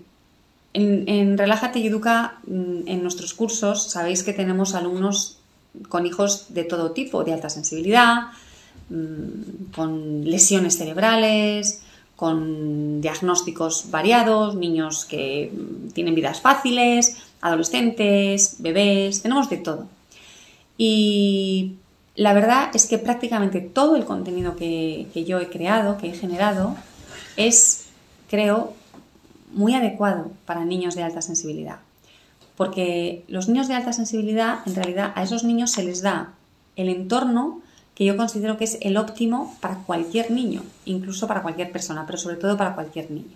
[0.74, 5.38] en, Relájate y Educa, mm, en nuestros cursos, sabéis que tenemos alumnos
[5.90, 8.28] con hijos de todo tipo, de alta sensibilidad,
[8.90, 11.82] mm, con lesiones cerebrales,
[12.20, 15.54] con diagnósticos variados, niños que
[15.94, 19.88] tienen vidas fáciles, adolescentes, bebés, tenemos de todo.
[20.78, 21.76] Y
[22.16, 26.76] la verdad es que prácticamente todo el contenido que, yo he creado, que he generado,
[27.38, 27.86] es,
[28.30, 28.74] creo,
[29.54, 31.78] muy adecuado para niños de alta sensibilidad.
[32.58, 36.34] Porque los niños de alta sensibilidad, en realidad, a esos niños se les da
[36.76, 37.62] el entorno
[38.00, 42.18] que yo considero que es el óptimo para cualquier niño, incluso para cualquier persona, pero
[42.18, 43.36] sobre todo para cualquier niño.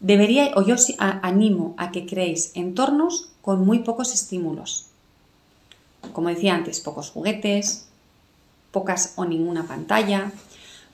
[0.00, 4.88] Debería, o yo animo a que creéis entornos con muy pocos estímulos.
[6.12, 7.86] Como decía antes, pocos juguetes,
[8.70, 10.30] pocas o ninguna pantalla,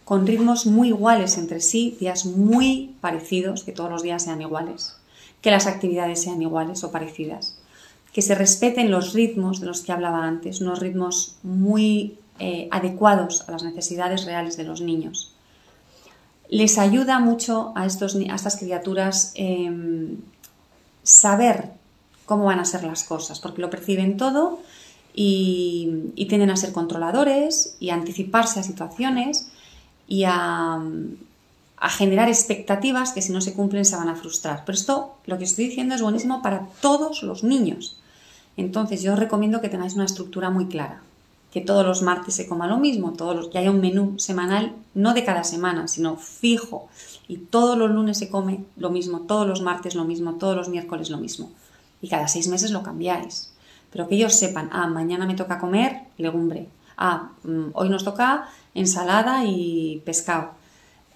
[0.05, 4.95] con ritmos muy iguales entre sí, días muy parecidos, que todos los días sean iguales,
[5.41, 7.59] que las actividades sean iguales o parecidas,
[8.13, 13.49] que se respeten los ritmos de los que hablaba antes, unos ritmos muy eh, adecuados
[13.49, 15.33] a las necesidades reales de los niños.
[16.49, 20.17] Les ayuda mucho a, estos, a estas criaturas em,
[21.05, 21.71] saber
[22.27, 24.59] cómo van a ser las cosas, porque lo perciben todo
[25.15, 29.47] y, tienden a ser controladores y a anticiparse a situaciones
[30.09, 30.83] y a,
[31.77, 34.65] a generar expectativas que si no se cumplen se van a frustrar.
[34.67, 37.97] Pero esto, lo que estoy diciendo, es buenísimo para todos los niños.
[38.57, 41.01] Entonces yo os recomiendo que tengáis una estructura muy clara
[41.55, 44.73] que todos los martes se coma lo mismo, todos los, que haya un menú semanal,
[44.93, 46.89] no de cada semana, sino fijo,
[47.29, 50.69] y todos los lunes se come lo mismo, todos los martes lo mismo, todos los
[50.69, 51.53] miércoles lo mismo,
[52.03, 53.53] y cada seis meses lo cambiáis.
[53.93, 58.49] Pero que ellos sepan, ah, mañana me toca comer legumbre, ah, mm, hoy nos toca
[58.75, 60.51] ensalada y pescado.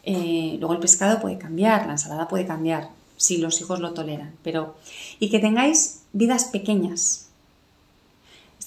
[0.04, 4.34] Eh, luego el pescado puede cambiar, la ensalada puede cambiar, si los hijos lo toleran,
[4.44, 4.76] pero...
[5.18, 7.27] Y que tengáis vidas pequeñas,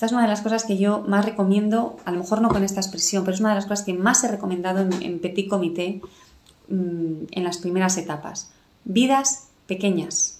[0.02, 2.64] esta es una de las cosas que yo más recomiendo, a lo mejor no con
[2.64, 6.02] esta expresión, pero es una de las cosas que más he recomendado en, Petit Comité
[6.70, 8.50] mm, en las primeras etapas.
[8.84, 10.40] Vidas pequeñas,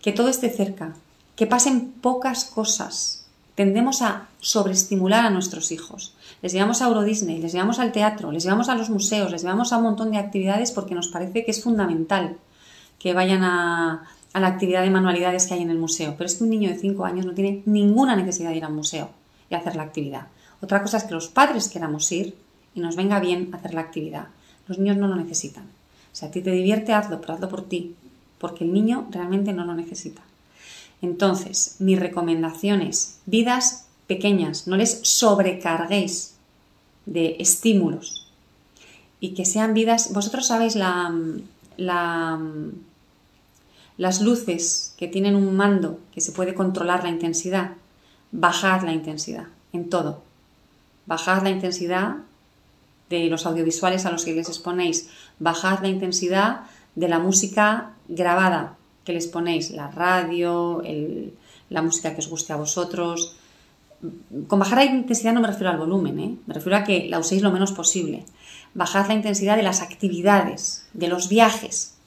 [0.00, 0.94] que todo esté cerca,
[1.34, 3.26] que pasen pocas cosas.
[3.56, 6.14] Tendemos a sobreestimular a nuestros hijos.
[6.40, 9.42] Les llevamos a Euro Disney, les llevamos al teatro, les llevamos a los museos, les
[9.42, 12.36] llevamos a un montón de actividades porque nos parece que es fundamental
[13.00, 16.14] que vayan a, a la actividad de manualidades que hay en el museo.
[16.16, 18.72] Pero es que un niño de 5 años no tiene ninguna necesidad de ir al
[18.72, 19.10] museo
[19.50, 20.28] y hacer la actividad.
[20.60, 22.34] Otra cosa es que los padres queramos ir
[22.74, 24.26] y nos venga bien hacer la actividad.
[24.66, 25.64] Los niños no lo necesitan.
[26.12, 27.94] Si a ti te divierte, hazlo, pero hazlo por ti,
[28.38, 30.22] porque el niño realmente no lo necesita.
[31.00, 36.34] Entonces, mi recomendación es vidas pequeñas, no les sobrecarguéis
[37.06, 38.26] de estímulos
[39.20, 41.14] y que sean vidas, vosotros sabéis la,
[41.76, 42.40] la
[43.98, 47.72] las luces que tienen un mando que se puede controlar la intensidad,
[48.30, 50.22] bajad la intensidad en todo.
[51.06, 52.16] Bajad la intensidad
[53.10, 55.10] de los audiovisuales a los que les exponéis.
[55.38, 56.60] Bajad la intensidad
[56.94, 60.82] de la música grabada que les ponéis, la radio,
[61.70, 63.36] la música que os guste a vosotros.
[64.46, 66.36] Con bajar la intensidad no me refiero al volumen, ¿eh?
[66.46, 68.24] me refiero a que la uséis lo menos posible.
[68.74, 71.97] Bajad la intensidad de las actividades, de los viajes,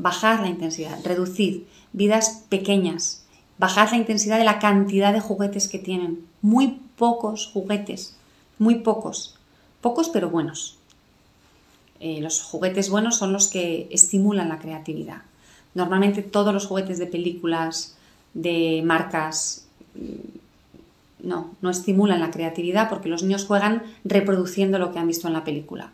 [0.00, 3.24] bajar la intensidad, reducir vidas pequeñas,
[3.58, 6.26] bajad la intensidad de la cantidad de juguetes que tienen.
[6.42, 8.16] Muy pocos juguetes,
[8.58, 9.36] muy pocos.
[9.80, 10.78] Pocos pero buenos.
[12.00, 15.22] Eh, los juguetes buenos son los que estimulan la creatividad.
[15.74, 17.96] Normalmente todos los juguetes de películas,
[18.32, 24.98] de marcas, mm, no, no estimulan la creatividad porque los niños juegan reproduciendo lo que
[24.98, 25.92] han visto en la película.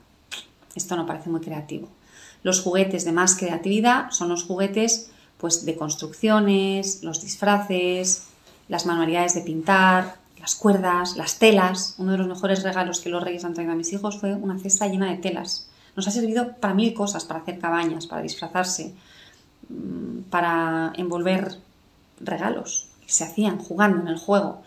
[0.77, 1.89] Esto no parece muy creativo.
[2.47, 8.29] Los juguetes de más creatividad son los juguetes pues, de construcciones, los disfraces,
[8.69, 11.97] las manualidades de pintar, las cuerdas, las telas.
[11.99, 14.61] Uno de los mejores regalos que los reyes han traído a mis hijos fue una
[14.61, 15.69] cesta llena de telas.
[15.97, 18.95] Nos ha servido para mil cosas, para hacer cabañas, para disfrazarse,
[19.69, 21.59] mm, para envolver
[22.21, 24.63] regalos que se hacían jugando en el juego,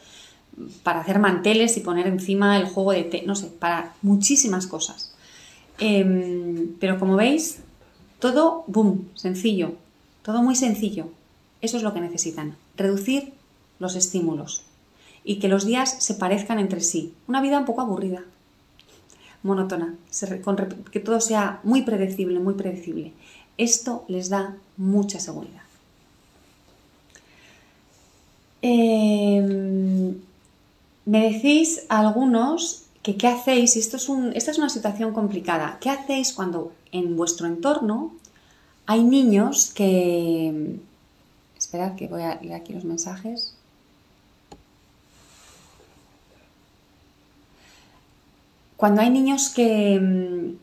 [0.83, 5.13] para hacer manteles y poner encima el juego de té, no sé, para muchísimas cosas.
[5.77, 7.61] Em, pero como veis,
[8.19, 9.73] todo, boom, sencillo,
[10.23, 11.09] todo muy sencillo.
[11.61, 13.33] Eso es lo que necesitan, reducir
[13.79, 14.63] los estímulos
[15.23, 17.13] y que los días se parezcan entre sí.
[17.27, 18.23] Una vida un poco aburrida,
[19.43, 19.95] monótona,
[20.91, 23.13] que todo sea muy predecible, muy predecible.
[23.57, 25.61] Esto les da mucha seguridad.
[28.61, 30.15] Em,
[31.05, 36.33] me decís algunos que qué hacéis, esto es esta es una situación complicada, ¿qué hacéis
[36.33, 38.13] cuando en vuestro entorno
[38.85, 40.79] hay niños que...
[41.57, 43.53] Esperad que voy a leer aquí los mensajes.
[48.77, 50.57] Cuando hay niños que, mm,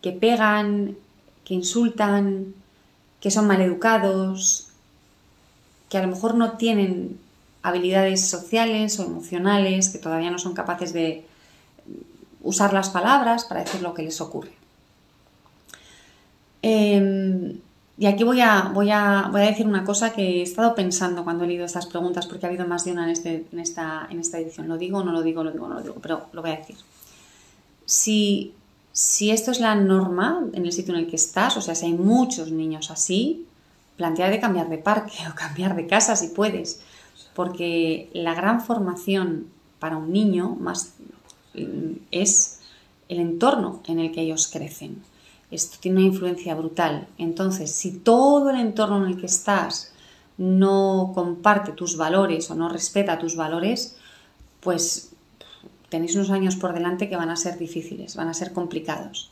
[0.00, 0.96] que pegan,
[1.44, 2.54] que insultan,
[3.20, 4.68] que son maleducados,
[5.90, 7.18] que a lo mejor no tienen
[7.62, 11.26] habilidades sociales o emocionales, que todavía no son capaces de
[12.42, 14.55] usar las palabras para decir lo que les ocurre.
[16.68, 17.60] Em,
[17.96, 21.86] y aquí voy a, decir una cosa que he estado pensando cuando he leído estas
[21.86, 24.66] preguntas, porque ha habido más de una en, este, esta, en esta edición.
[24.66, 25.44] ¿Lo digo no lo digo?
[25.44, 26.76] Lo digo no lo digo, pero lo voy a decir.
[27.84, 28.52] Si,
[29.30, 31.92] esto es la norma en el sitio en el que estás, o sea, si hay
[31.92, 33.46] muchos niños así,
[33.96, 36.80] plantea de cambiar de parque o cambiar de casa si puedes,
[37.32, 39.46] porque la gran formación
[39.78, 40.58] para un niño
[41.54, 42.58] mm, es
[43.08, 45.00] el entorno en el que ellos crecen
[45.50, 47.06] esto tiene una influencia brutal.
[47.18, 49.92] Entonces, si todo el entorno en el que estás
[50.38, 53.96] no comparte tus valores o no respeta tus valores,
[54.60, 55.12] pues
[55.88, 59.30] tenéis unos años por delante que van a ser difíciles, van a ser complicados.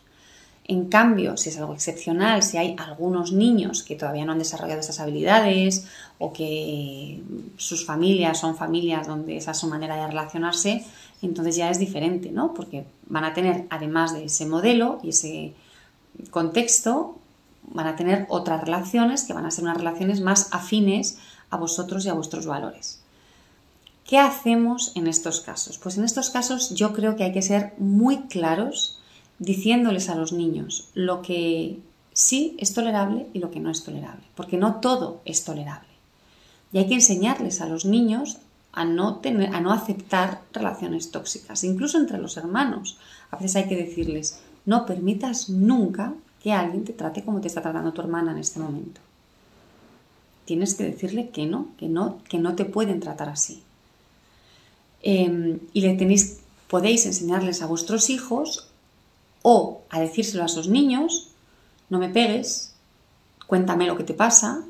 [0.66, 4.81] En cambio, si es algo excepcional, si hay algunos niños que todavía no han desarrollado
[4.81, 5.87] esas habilidades
[6.18, 7.20] o que
[7.59, 10.87] sus familias son familias donde esa es su manera de relacionarse,
[11.20, 12.55] entonces ya es diferente, ¿no?
[12.55, 15.53] Porque van a tener, además de ese modelo y ese
[16.31, 17.18] contexto
[17.62, 21.18] van a tener otras relaciones que van a ser unas relaciones más afines
[21.50, 23.00] a vosotros y a vuestros valores.
[24.05, 25.79] ¿Qué hacemos en estos casos?
[25.79, 28.98] Pues en estos casos yo creo que hay que ser muy claros
[29.38, 31.79] diciéndoles a los niños lo que
[32.12, 35.88] sí es tolerable y lo que no es tolerable, porque no todo es tolerable.
[36.72, 38.38] Y hay que enseñarles a los niños
[38.72, 42.98] a no, tener, a no aceptar relaciones tóxicas, incluso entre los hermanos.
[43.31, 47.62] A veces hay que decirles, no permitas nunca que alguien te trate como te está
[47.62, 49.00] tratando tu hermana en este momento.
[50.44, 53.62] Tienes que decirle que no, que no, que no te pueden tratar así.
[55.03, 58.68] Em, y le tenéis, podéis enseñarles a vuestros hijos
[59.42, 61.29] o a decírselo a esos niños,
[61.90, 62.74] no me pegues,
[63.46, 64.64] cuéntame lo que te pasa,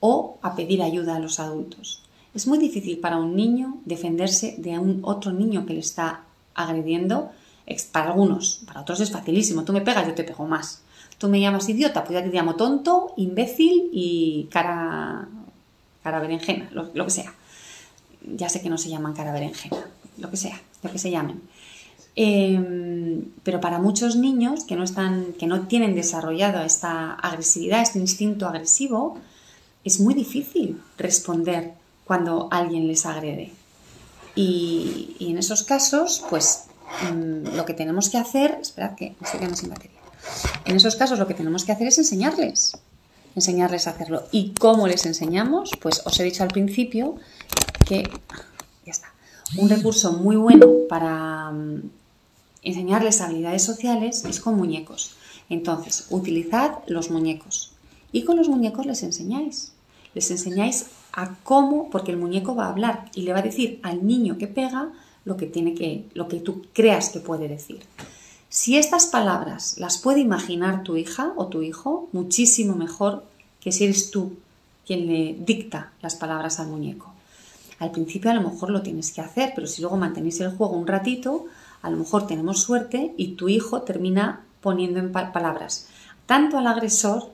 [0.00, 2.02] o a pedir ayuda a los adultos.
[2.34, 7.30] Es muy difícil para un niño defenderse de un otro niño que le está agrediendo
[7.92, 9.64] para algunos, para otros es facilísimo.
[9.64, 10.82] Tú me pegas, yo te pego más.
[11.18, 15.28] Tú me llamas idiota, pues ya te llamo tonto, imbécil y cara,
[16.02, 17.34] cara berenjena, lo, que sea.
[18.36, 19.84] Ya sé que no se llaman cara berenjena,
[20.18, 21.42] lo que sea, lo que se llamen.
[22.14, 27.98] Em, pero para muchos niños que no, están, que no tienen desarrollado esta agresividad, este
[27.98, 29.18] instinto agresivo,
[29.84, 33.52] es muy difícil responder cuando alguien les agrede.
[34.36, 36.67] Y, y en esos casos, pues
[37.12, 39.98] Mm, lo que tenemos que hacer, esperad que estoy sin batería.
[40.64, 42.76] En esos casos lo que tenemos que hacer es enseñarles,
[43.34, 44.24] enseñarles a hacerlo.
[44.32, 45.70] ¿Y cómo les enseñamos?
[45.80, 47.16] Pues os he dicho al principio
[47.86, 48.02] que,
[48.84, 49.12] ya está,
[49.56, 51.90] un recurso muy bueno para mm,
[52.62, 55.16] enseñarles habilidades sociales es con muñecos.
[55.48, 57.72] Entonces, utilizad los muñecos
[58.12, 59.72] y con los muñecos les enseñáis.
[60.14, 63.80] Les enseñáis a cómo, porque el muñeco va a hablar y le va a decir
[63.82, 64.92] al niño que pega
[65.28, 67.80] lo que tiene que, lo que tú creas que puede decir.
[68.48, 73.24] Si estas palabras las puede imaginar tu hija o tu hijo, muchísimo mejor
[73.60, 74.32] que si eres tú
[74.86, 77.12] quien le dicta las palabras al muñeco.
[77.78, 80.76] Al principio a lo mejor lo tienes que hacer, pero si luego mantenéis el juego
[80.76, 81.44] un ratito,
[81.82, 85.86] a lo mejor tenemos suerte y tu hijo termina poniendo en palabras
[86.28, 87.30] tanto al agresor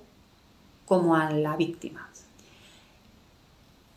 [0.86, 2.08] como a la víctima.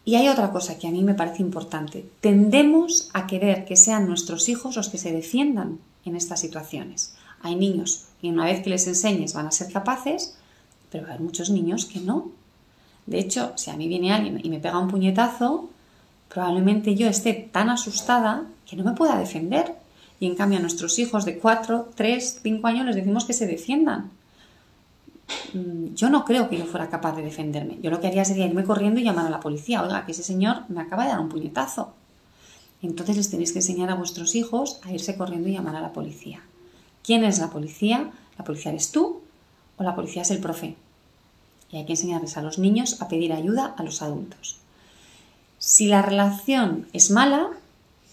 [0.07, 2.09] Y hay otra cosa que a mí me parece importante.
[2.21, 7.13] Tendemos a querer que sean nuestros hijos los que se defiendan en estas situaciones.
[7.41, 10.37] Hay niños que una vez que les enseñes van a ser capaces,
[10.93, 12.31] pero hay muchos niños que no.
[13.05, 15.69] De hecho, si a mí viene alguien y me pega un puñetazo,
[16.29, 19.75] probablemente yo esté tan asustada que no me pueda defender.
[20.21, 23.45] Y en cambio a nuestros hijos de 4, 3, 5 años les decimos que se
[23.45, 24.11] defiendan.
[25.53, 27.79] Mm, yo no creo que yo fuera capaz de defenderme.
[27.81, 29.83] Yo lo que haría sería irme corriendo y llamar a la policía.
[29.83, 31.93] Oiga, que ese señor me acaba de dar un puñetazo.
[32.81, 35.93] Entonces les tenéis que enseñar a vuestros hijos a irse corriendo y llamar a la
[35.93, 36.41] policía.
[37.03, 38.11] ¿Quién es la policía?
[38.37, 39.21] ¿La policía eres tú
[39.77, 40.75] o la policía es el profe?
[41.71, 44.57] Y hay que enseñarles a los niños a pedir ayuda a los adultos.
[45.59, 47.49] Si la relación es mala,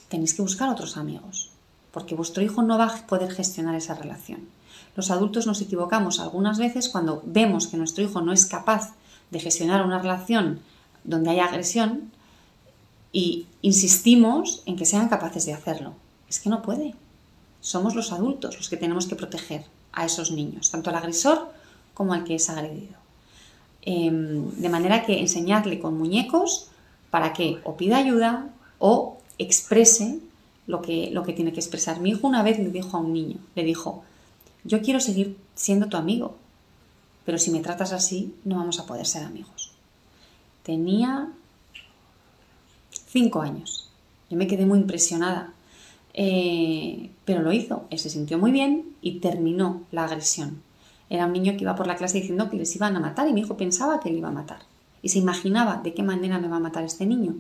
[0.09, 1.51] tenéis que buscar otros amigos,
[1.93, 4.41] porque vuestro hijo no va a poder gestionar esa relación.
[4.97, 8.95] Los adultos nos equivocamos algunas veces cuando vemos que nuestro hijo no es capaz
[9.31, 10.61] de gestionar una relación
[11.03, 12.13] donde haya agresión
[13.13, 15.95] y insistimos en que sean capaces de hacerlo.
[16.29, 16.95] Es que no puede.
[17.61, 21.51] Somos los adultos los que tenemos que proteger a esos niños, tanto al agresor
[21.95, 22.95] como al que es agredido.
[23.83, 26.69] Em, de manera que enseñarle con muñecos
[27.11, 30.21] para que o pida ayuda o exprese
[30.67, 32.01] lo que, lo que tiene que expresar.
[32.01, 34.03] Mi hijo una vez le dijo a un niño, le dijo,
[34.65, 36.37] yo quiero seguir siendo tu amigo,
[37.25, 39.73] pero si me tratas así no vamos a poder ser amigos.
[40.63, 41.29] Tenía
[42.91, 43.91] cinco años.
[44.31, 45.53] Yo me quedé muy impresionada.
[46.15, 47.85] Eh, pero lo hizo.
[47.91, 50.63] Él se sintió muy bien y terminó la agresión.
[51.11, 53.33] Era un niño que iba por la clase diciendo que les iban a matar y
[53.33, 54.61] mi hijo pensaba que le iba a matar.
[55.03, 57.35] Y se imaginaba de qué manera me va a matar este niño.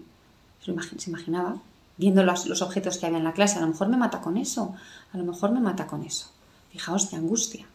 [0.60, 1.56] Se imaginaba,
[1.96, 4.36] viendo los, los objetos que había en la clase, a lo mejor me mata con
[4.36, 4.74] eso,
[5.12, 6.30] a lo mejor me mata con eso.
[6.74, 7.66] Fijaos qué angustia.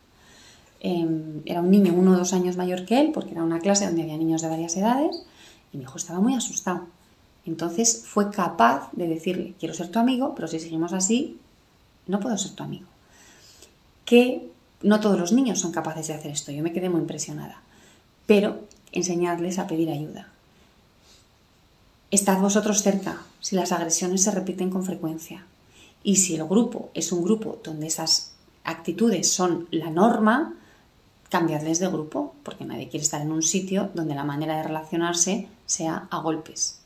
[0.81, 3.85] Em, era un niño uno o dos años mayor que él, porque era una clase
[3.85, 5.23] donde había niños de varias edades,
[5.71, 6.81] y mi hijo estaba muy asustado.
[7.45, 11.37] Entonces fue capaz de decirle, quiero ser tu amigo, pero si seguimos así,
[12.07, 12.87] no puedo ser tu amigo.
[14.03, 17.61] Que no todos los niños son capaces de hacer esto, yo me quedé muy impresionada.
[18.25, 20.27] Pero enseñarles a pedir ayuda.
[22.11, 25.45] Estad vosotros cerca si las agresiones se repiten con frecuencia.
[26.03, 28.33] Y si el grupo es un grupo donde esas
[28.69, 30.55] actitudes son la norma,
[31.29, 35.47] cambiadles de grupo, porque nadie quiere estar en un sitio donde la manera de relacionarse
[35.65, 36.79] sea a golpes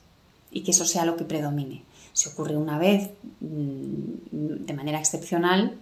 [0.50, 1.82] y que eso sea lo que predomine.
[2.12, 3.10] Si ocurre una vez
[3.40, 5.74] mm, de manera excepcional,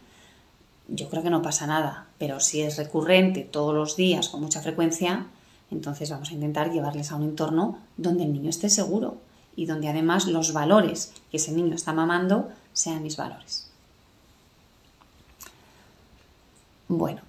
[0.88, 4.61] yo creo que no pasa nada, pero si es recurrente todos los días con mucha
[4.61, 5.26] frecuencia,
[5.70, 9.16] entonces vamos a intentar llevarles a un entorno donde el niño esté seguro
[9.57, 13.71] y donde además los valores que ese niño está mamando sean mis valores.
[16.95, 17.22] Bueno,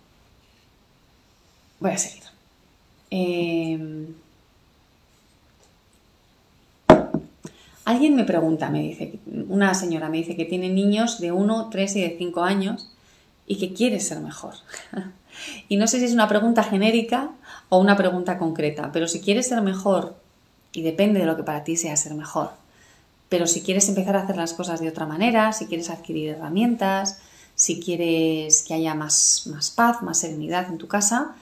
[1.80, 2.24] voy a seguir.
[3.10, 4.08] Em,
[7.86, 11.96] alguien me pregunta, me dice, una señora me dice que tiene niños de 1, 3
[11.96, 12.90] y de 5 años
[13.48, 14.56] y que quiere ser mejor.
[15.70, 17.32] y no sé si es una pregunta genérica
[17.70, 20.18] o una pregunta concreta, pero si quieres ser mejor,
[20.74, 22.52] y depende de lo que para ti sea ser mejor,
[23.30, 27.22] pero si quieres empezar a hacer las cosas de otra manera, si quieres adquirir herramientas,
[27.56, 31.36] si quieres que haya más, paz, más serenidad en tu casa,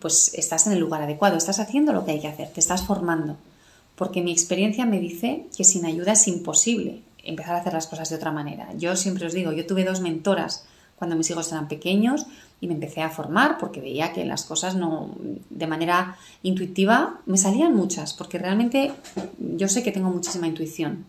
[0.00, 2.82] pues estás en el lugar adecuado, estás haciendo lo que hay que hacer, te estás
[2.82, 3.36] formando.
[3.94, 8.10] Porque mi experiencia me dice que sin ayuda es imposible empezar a hacer las cosas
[8.10, 8.68] de otra manera.
[8.76, 12.26] Yo siempre os digo, yo tuve dos mentoras cuando mis hijos eran pequeños
[12.60, 15.10] y me empecé a formar porque veía que las cosas no
[15.50, 18.92] de manera intuitiva me salían muchas porque realmente
[19.38, 21.04] yo sé que tengo muchísima intuición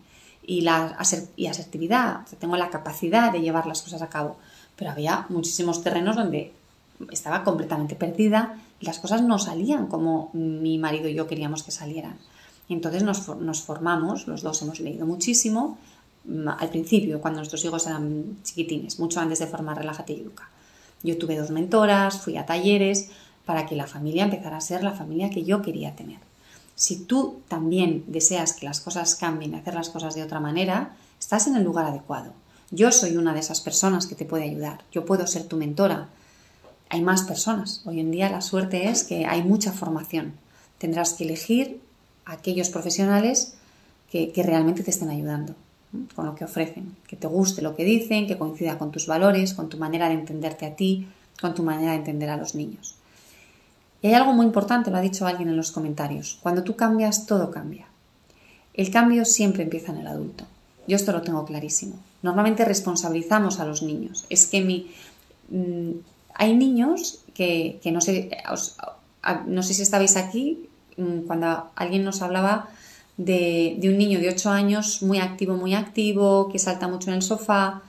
[0.48, 0.96] y la
[1.36, 4.38] y asertividad, tengo la capacidad de llevar las cosas a cabo,
[4.76, 6.54] pero había muchísimos terrenos donde
[7.10, 11.70] estaba completamente perdida y las cosas no salían como mi marido y yo queríamos que
[11.70, 12.16] salieran.
[12.70, 15.76] Entonces nos, formamos, los dos hemos leído muchísimo,
[16.58, 20.48] al principio, cuando nuestros hijos eran chiquitines, mucho antes de formar Relájate y Educa.
[21.02, 23.10] Yo tuve dos mentoras, fui a talleres
[23.44, 26.27] para que la familia empezara a ser la familia que yo quería tener.
[26.78, 31.48] Si tú también deseas que las cosas cambien, hacer las cosas de otra manera, estás
[31.48, 32.32] en el lugar adecuado.
[32.70, 34.84] Yo soy una de esas personas que te puede ayudar.
[34.92, 36.08] Yo puedo ser tu mentora.
[36.88, 37.82] Hay más personas.
[37.84, 40.34] Hoy en día la suerte es que hay mucha formación.
[40.78, 41.80] Tendrás que elegir
[42.24, 43.54] a aquellos profesionales
[44.12, 45.56] que realmente te estén ayudando
[46.14, 49.52] con lo que ofrecen, que te guste lo que dicen, que coincida con tus valores,
[49.52, 51.08] con tu manera de entenderte a ti,
[51.40, 52.97] con tu manera de entender a los niños.
[54.00, 56.38] Y hay algo muy importante, lo ha dicho alguien en los comentarios.
[56.42, 57.86] Cuando tú cambias, todo cambia.
[58.74, 60.44] El cambio siempre empieza en el adulto.
[60.86, 61.96] Yo esto lo tengo clarísimo.
[62.22, 64.24] Normalmente responsabilizamos a los niños.
[64.30, 64.90] Es que mi,
[65.50, 65.90] mm,
[66.34, 68.30] hay niños que, no, sé,
[69.46, 72.68] no sé si estabais aquí mm, cuando alguien nos hablaba
[73.16, 77.22] de, un niño de 8 años muy activo, muy activo, que salta mucho en el
[77.22, 77.82] sofá.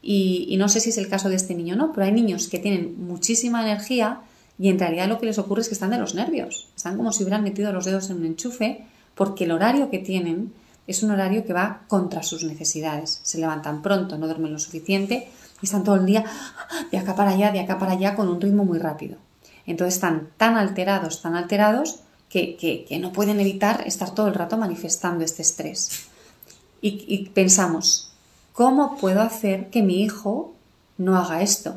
[0.00, 2.12] Y, y no sé si es el caso de este niño o no, pero hay
[2.12, 4.20] niños que tienen muchísima energía
[4.62, 6.68] y en realidad lo que les ocurre es que están de los nervios.
[6.76, 8.84] Están como si hubieran metido los dedos en un enchufe
[9.16, 10.52] porque el horario que tienen
[10.86, 13.18] es un horario que va contra sus necesidades.
[13.24, 15.28] Se levantan pronto, no duermen lo suficiente
[15.60, 16.24] y están todo el día
[16.92, 19.16] de acá para allá, de acá para allá, con un ritmo muy rápido.
[19.66, 21.98] Entonces están tan alterados, tan alterados,
[22.28, 26.06] que, no pueden evitar estar todo el rato manifestando este estrés.
[26.80, 28.12] Y, y pensamos,
[28.52, 30.54] ¿cómo puedo hacer que mi hijo
[30.98, 31.74] no haga esto?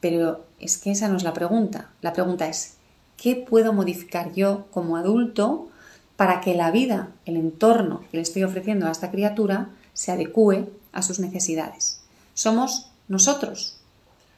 [0.00, 1.90] Pero es que esa no es la pregunta.
[2.02, 2.74] La pregunta es,
[3.16, 5.68] ¿qué puedo modificar yo como adulto
[6.16, 10.68] para que la vida, el entorno que le estoy ofreciendo a esta criatura, se adecue
[10.92, 12.00] a sus necesidades?
[12.34, 13.76] Somos nosotros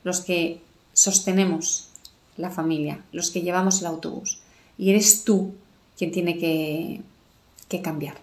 [0.04, 0.62] los que
[0.92, 1.88] sostenemos
[2.36, 4.40] la familia, los que llevamos el autobús.
[4.78, 5.54] Y eres tú
[5.96, 7.02] quien tiene que,
[7.82, 8.16] cambiar.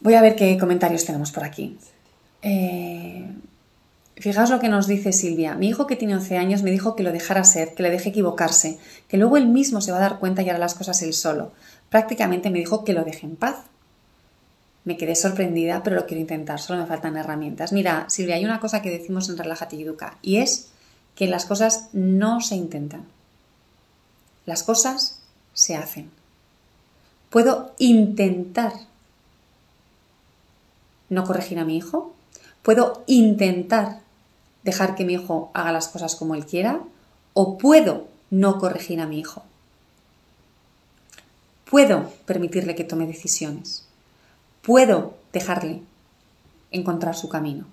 [0.00, 1.76] Voy a ver qué comentarios tenemos por aquí.
[2.42, 3.28] Eh,
[4.20, 5.54] fijaos lo que nos dice Silvia.
[5.54, 8.10] Mi hijo que tiene 11 años me dijo que lo dejara ser, que le deje
[8.10, 11.14] equivocarse, que luego él mismo se va a dar cuenta y hará las cosas él
[11.14, 11.52] solo.
[11.90, 13.56] Prácticamente me dijo que lo deje en paz.
[14.84, 17.72] Me quedé sorprendida, pero lo quiero intentar, solo me faltan herramientas.
[17.72, 20.70] Mira, Silvia, hay una cosa que decimos en Relájate y Educa, y es
[21.14, 23.04] que las cosas no se intentan.
[24.46, 25.20] Las cosas
[25.52, 26.10] se hacen.
[27.28, 28.72] Puedo intentar
[31.10, 32.14] no corregir a mi hijo,
[32.62, 34.00] puedo intentar
[34.62, 36.80] dejar que mi hijo haga las cosas como él quiera,
[37.34, 39.42] o puedo no corregir a mi hijo.
[41.64, 43.88] Puedo permitirle que tome decisiones
[44.68, 45.80] puedo dejarle
[46.70, 47.64] encontrar su camino.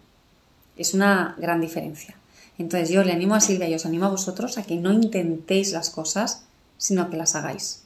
[0.78, 2.16] Es una gran diferencia.
[2.58, 5.74] Entonces yo le animo a Silvia y os animo a vosotros a que no intentéis
[5.74, 6.44] las cosas,
[6.78, 7.82] sino que las hagáis.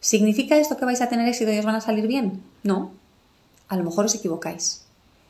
[0.00, 2.42] ¿Significa esto que vais a tener éxito y os van a salir bien?
[2.62, 2.92] No.
[3.68, 4.82] A lo mejor os equivocáis,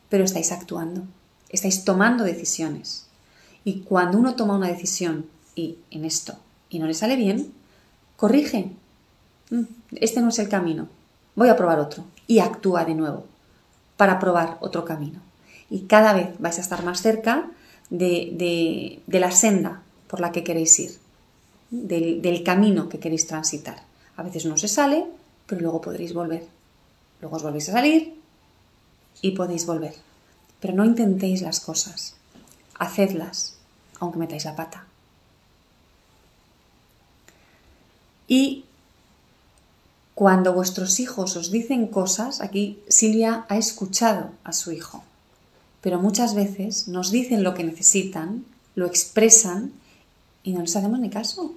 [0.08, 1.04] pero estáis actuando,
[1.50, 3.06] estáis tomando decisiones.
[3.64, 6.36] Y cuando uno toma una decisión y en esto
[6.70, 7.52] y no le sale bien,
[8.16, 8.70] corrige.
[9.50, 9.64] Mm,
[9.96, 10.88] este no es el camino.
[11.34, 13.24] Voy a probar otro y actúa de nuevo
[13.96, 15.20] para probar otro camino.
[15.68, 17.50] Y cada vez vais a estar más cerca
[17.90, 20.92] de, la senda por la que queréis ir,
[21.70, 23.82] del, del camino que queréis transitar.
[24.16, 25.06] A veces no se sale,
[25.46, 26.46] pero luego podréis volver.
[27.20, 28.14] Luego os volvéis a salir
[29.22, 29.94] y podéis volver.
[30.60, 32.16] Pero no intentéis las cosas.
[32.80, 33.54] Hacedlas,
[34.00, 34.86] aunque metáis la pata.
[38.26, 38.64] Y
[40.14, 45.04] cuando vuestros hijos os dicen cosas, aquí Silvia ha escuchado a su hijo,
[45.80, 49.72] pero muchas veces nos dicen lo que necesitan, lo expresan
[50.42, 51.54] y no les hacemos ni caso.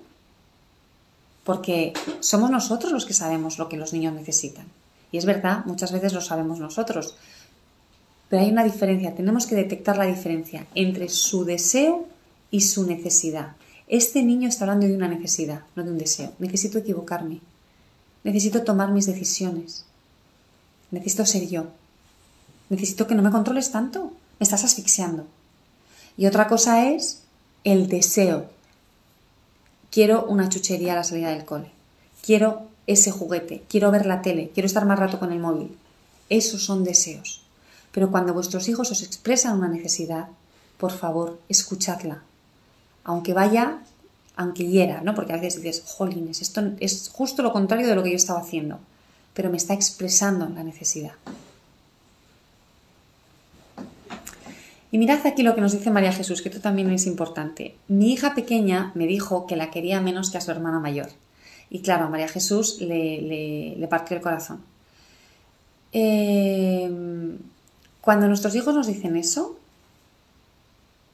[1.43, 4.65] Porque somos nosotros los que sabemos lo que los niños necesitan.
[5.11, 7.15] Y es verdad, muchas veces lo sabemos nosotros.
[8.33, 12.07] Pero hay una diferencia, tenemos que detectar la diferencia entre su deseo
[12.49, 13.51] y su necesidad.
[13.87, 16.33] Este niño está hablando de una necesidad, no de un deseo.
[16.39, 17.41] Necesito equivocarme,
[18.23, 19.85] Necesito tomar mis decisiones.
[20.89, 21.65] Necesito ser yo.
[22.69, 24.11] Necesito que no me controles tanto.
[24.39, 25.27] Me estás asfixiando.
[26.17, 27.21] Y otra cosa es
[27.63, 28.49] el deseo.
[29.91, 31.69] Quiero una chuchería a la salida del cole.
[32.23, 33.61] Quiero ese juguete.
[33.69, 34.49] Quiero ver la tele.
[34.55, 35.77] Quiero estar más rato con el móvil.
[36.29, 37.42] Esos son deseos.
[37.93, 40.27] Pero cuando vuestros hijos os expresan una necesidad,
[40.77, 42.23] por favor, escuchadla.
[43.05, 43.79] Aunque vaya
[44.35, 45.13] aunque hiera, ¿no?
[45.13, 48.39] Porque a veces dices, jolines, esto es justo lo contrario de lo que yo estaba
[48.39, 48.79] haciendo,
[49.33, 51.13] pero me está expresando la necesidad.
[54.91, 57.75] Y mirad aquí lo que nos dice María Jesús, que esto también es importante.
[57.87, 61.09] Mi hija pequeña me dijo que la quería menos que a su hermana mayor.
[61.71, 64.63] Y claro, a María Jesús le, partió el corazón.
[65.91, 66.91] Eh,
[68.03, 69.57] cuando nuestros hijos nos dicen eso,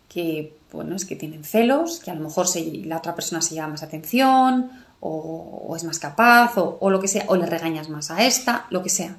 [0.07, 2.47] que bueno, es que tienen celos, que a lo mejor
[2.83, 7.25] la otra persona se llama más atención, o, es más capaz, o, lo que sea,
[7.27, 9.15] o le regañas más a esta, lo que sea.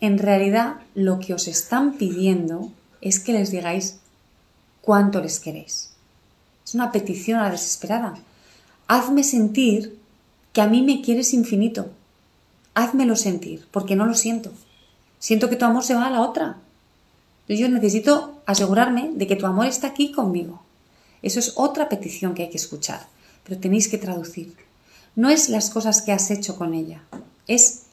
[0.00, 4.00] En realidad, lo que os están pidiendo es que les digáis
[4.82, 5.92] cuánto les queréis.
[6.64, 8.14] Es una petición a la desesperada.
[8.88, 9.96] Hazme sentir
[10.52, 11.88] que a mí me quieres infinito.
[12.74, 14.50] Házmelo sentir, porque no lo siento.
[15.20, 16.56] Siento que tu amor se va a la otra.
[17.56, 20.62] Yo necesito asegurarme de que tu amor está aquí conmigo.
[21.22, 23.06] Eso es otra petición que hay que escuchar.
[23.42, 24.54] pero tenéis que traducir.
[25.16, 27.02] No es las cosas que has hecho con ella,
[27.48, 27.84] es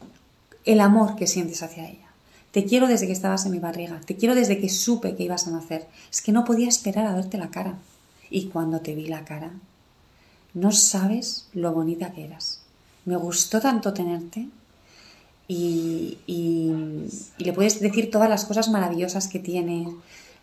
[0.65, 2.07] el amor que sientes hacia ella.
[2.51, 5.47] Te quiero desde que estabas en mi barriga, te quiero desde que supe que ibas
[5.47, 5.87] a nacer.
[6.11, 7.75] Es que no podía esperar a verte la cara.
[8.29, 9.51] Y cuando te vi la cara,
[10.53, 12.61] no sabes lo bonita que eras.
[13.05, 14.47] Me gustó tanto tenerte
[15.47, 16.17] y,
[17.37, 19.87] le puedes decir todas las cosas maravillosas que tiene,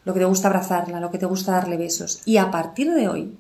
[0.05, 2.23] lo que te gusta abrazarla, lo que te gusta darle besos.
[2.25, 3.37] Y a partir de hoy,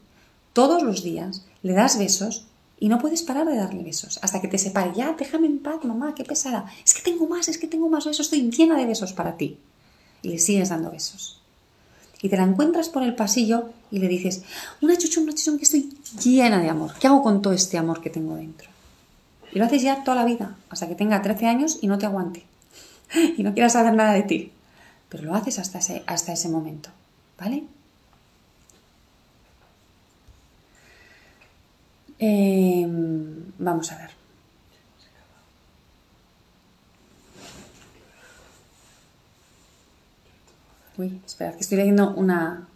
[0.52, 2.46] todos los días, le das besos
[2.78, 4.92] y no puedes parar de darle besos hasta que te separe.
[4.94, 6.66] Ya, déjame en paz, mamá, qué pesada.
[6.84, 9.58] Es que tengo más, es que tengo más besos, estoy llena de besos para ti.
[10.22, 11.40] Y le sigues dando besos.
[12.22, 14.42] Y te la encuentras por el pasillo y le dices,
[14.80, 15.90] una chuchón, una chuchón, que estoy
[16.22, 16.92] llena de amor.
[16.98, 18.73] ¿Qué hago con todo este amor que tengo dentro?
[19.54, 22.06] Y lo haces ya toda la vida, hasta que tenga 13 años y no te
[22.06, 22.44] aguante.
[23.36, 24.52] y no quiera saber nada de ti.
[25.08, 26.90] Pero lo haces hasta ese, hasta ese momento.
[27.38, 27.64] ¿Vale?
[32.18, 34.10] Em, vamos a ver.
[40.96, 42.66] Uy, espera, que estoy leyendo una.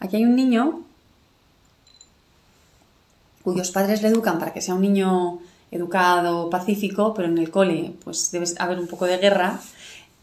[0.00, 0.82] Aquí hay un niño
[3.42, 5.38] cuyos padres le educan para que sea un niño
[5.70, 9.60] educado, pacífico, pero en el cole pues debe haber un poco de guerra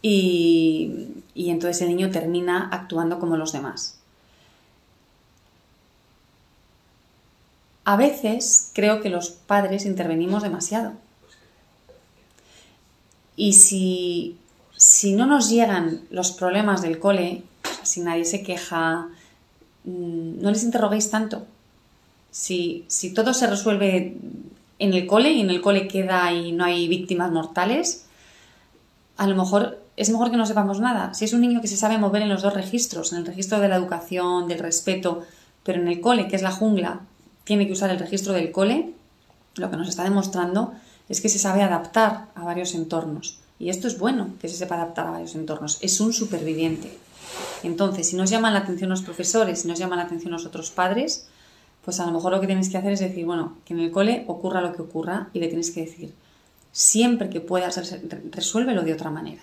[0.02, 3.98] y, entonces el niño termina actuando como los demás.
[7.84, 10.92] A veces creo que los padres intervenimos demasiado.
[13.36, 14.38] Y si,
[14.76, 17.42] si no nos llegan los problemas del cole,
[17.82, 19.08] si nadie se queja,
[19.86, 21.46] no les interroguéis tanto.
[22.30, 24.16] Si, si todo se resuelve
[24.78, 28.06] en el cole y en el cole queda y no hay víctimas mortales,
[29.16, 31.14] a lo mejor es mejor que no sepamos nada.
[31.14, 33.60] Si es un niño que se sabe mover en los dos registros, en el registro
[33.60, 35.22] de la educación, del respeto,
[35.62, 37.00] pero en el cole, que es la jungla,
[37.44, 38.92] tiene que usar el registro del cole,
[39.56, 40.74] lo que nos está demostrando
[41.08, 43.38] es que se sabe adaptar a varios entornos.
[43.58, 45.78] Y esto es bueno, que se sepa adaptar a varios entornos.
[45.80, 46.92] Es un superviviente.
[47.62, 50.70] Entonces, si nos llaman la atención los profesores, si nos llaman la atención los otros
[50.70, 51.26] padres,
[51.84, 53.90] pues a lo mejor lo que tienes que hacer es decir, bueno, que en el
[53.90, 56.14] cole ocurra lo que ocurra y le tienes que decir,
[56.72, 57.80] siempre que puedas,
[58.32, 59.42] resuélvelo de otra manera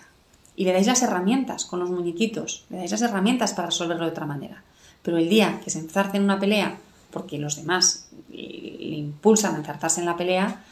[0.56, 4.10] y le dais las herramientas con los muñequitos, le dais las herramientas para resolverlo de
[4.10, 4.62] otra manera.
[5.02, 6.78] Pero el día que se enzarce en una pelea,
[7.10, 10.62] porque los demás le impulsan a enzartarse en la pelea,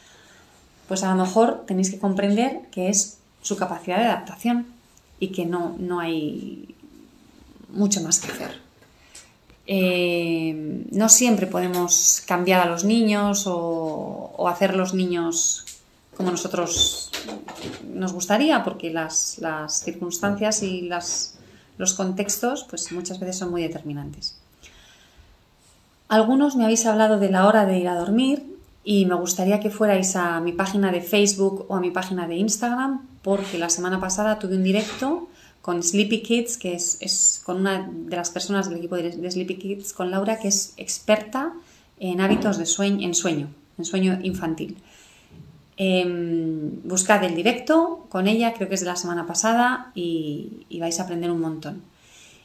[0.87, 4.67] pues a lo mejor tenéis que comprender que es su capacidad de adaptación
[5.19, 6.72] y que no, no hay
[7.73, 8.61] mucho más que hacer.
[9.65, 15.65] Eh, no siempre podemos cambiar a los niños o, o hacer los niños
[16.15, 17.11] como nosotros
[17.93, 19.39] nos gustaría, porque las,
[19.83, 20.89] circunstancias y
[21.77, 24.37] los contextos pues muchas veces son muy determinantes.
[26.09, 28.43] Algunos me habéis hablado de la hora de ir a dormir
[28.83, 32.35] y me gustaría que fuerais a mi página de Facebook o a mi página de
[32.35, 35.29] Instagram porque la semana pasada tuve un directo
[35.63, 39.93] con Sleepy Kids, que es, con una de las personas del equipo de, Sleepy Kids,
[39.93, 41.53] con Laura, que es experta
[42.01, 43.47] en hábitos de sueño, en sueño,
[43.77, 44.75] en sueño infantil.
[45.77, 50.99] Em, buscad el directo con ella, creo que es de la semana pasada, y, vais
[50.99, 51.81] a aprender un montón.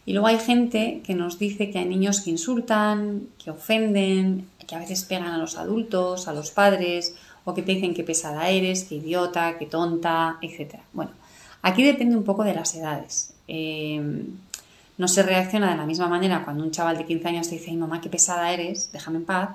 [0.06, 4.76] Y luego hay gente que nos dice que hay niños que insultan, que ofenden, que
[4.76, 8.48] a veces pegan a los adultos, a los padres, o que te dicen que pesada
[8.48, 10.76] eres, que idiota, que tonta, etc.
[10.92, 11.10] Bueno,
[11.62, 13.32] aquí depende un poco de las edades.
[13.46, 14.26] Em,
[14.96, 17.72] no se reacciona de la misma manera cuando un chaval de 15 años te dice,
[17.72, 19.50] mamá, qué pesada eres, déjame en paz,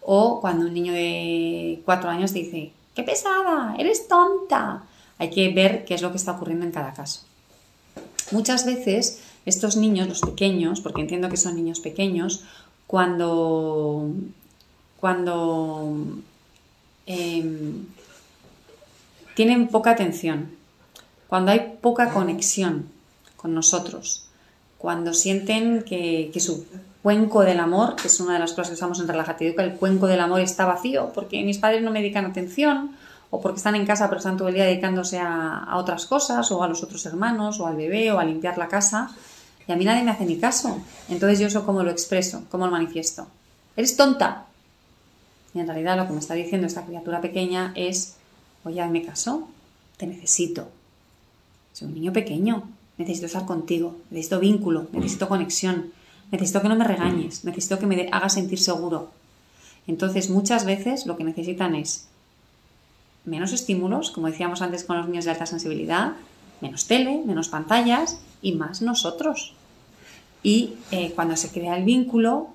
[0.00, 3.74] o cuando un niño de 4 años te dice, ¡Qué pesada!
[3.78, 4.82] ¡Eres tonta!
[5.18, 7.22] Hay que ver qué es lo que está ocurriendo en cada caso.
[8.32, 12.44] Muchas veces estos niños, los pequeños, porque entiendo que son niños pequeños,
[12.86, 14.10] cuando,
[15.00, 15.96] cuando
[17.06, 17.86] em,
[19.34, 20.50] tienen poca atención,
[21.32, 22.90] cuando hay poca conexión
[23.38, 24.26] con nosotros,
[24.76, 26.66] cuando sienten que, su
[27.02, 29.76] cuenco del amor, que es una de las cosas que usamos en Relajate que el
[29.76, 32.94] cuenco del amor está vacío porque mis padres no me dedican atención
[33.30, 36.62] o porque están en casa pero están todo el día dedicándose a, otras cosas o
[36.62, 39.10] a los otros hermanos o al bebé o a limpiar la casa
[39.66, 40.82] y a mí nadie me hace ni caso.
[41.08, 43.26] Entonces yo eso cómo lo expreso, cómo lo manifiesto.
[43.74, 44.44] Eres tonta.
[45.54, 48.16] Y en realidad lo que me está diciendo esta criatura pequeña es,
[48.64, 49.48] oye, me caso,
[49.96, 50.68] te necesito.
[51.72, 52.68] Soy un niño pequeño,
[52.98, 55.92] necesito estar contigo, necesito vínculo, necesito conexión
[56.32, 59.10] necesito que no me regañes, necesito que me hagas sentir seguro.
[59.86, 62.08] Entonces, muchas veces lo que necesitan es
[63.24, 66.14] menos estímulos, como decíamos antes con los niños de alta sensibilidad,
[66.60, 69.52] menos tele, menos pantallas y más nosotros.
[70.42, 72.48] Y eh, cuando se crea el vínculo,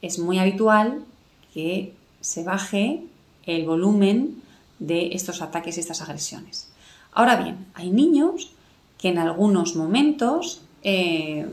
[0.00, 1.04] es muy habitual
[1.52, 3.02] que se baje
[3.44, 4.42] el volumen
[4.78, 6.70] de estos ataques y estas agresiones.
[7.12, 8.52] Ahora bien, hay niños
[8.98, 11.48] que en algunos momentos eh,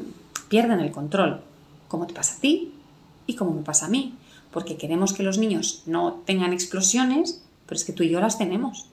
[0.50, 1.42] pierden el control,
[1.88, 2.74] como te pasa a ti
[3.28, 4.16] y como me pasa a mí,
[4.52, 8.38] porque queremos que los niños no tengan explosiones, pero es que tú y yo las
[8.38, 8.88] tenemos.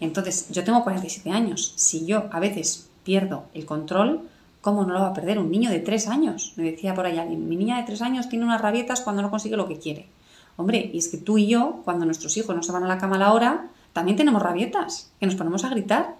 [0.00, 4.20] Entonces, yo tengo 47 años, si yo a veces pierdo el control,
[4.60, 6.52] ¿cómo no lo va a perder un niño de 3 años?
[6.56, 9.56] Me decía por allá, mi niña de 3 años tiene unas rabietas cuando no consigue
[9.56, 10.08] lo que quiere.
[10.56, 12.98] Hombre, y es que tú y yo, cuando nuestros hijos no se van a la
[12.98, 16.16] cama a la hora, también tenemos rabietas, que nos ponemos a gritar.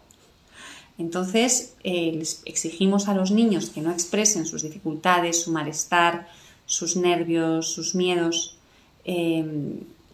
[0.99, 6.28] Entonces, eh, les exigimos a los niños que no expresen sus dificultades, su malestar,
[6.64, 8.57] sus nervios, sus miedos,
[9.05, 9.44] eh,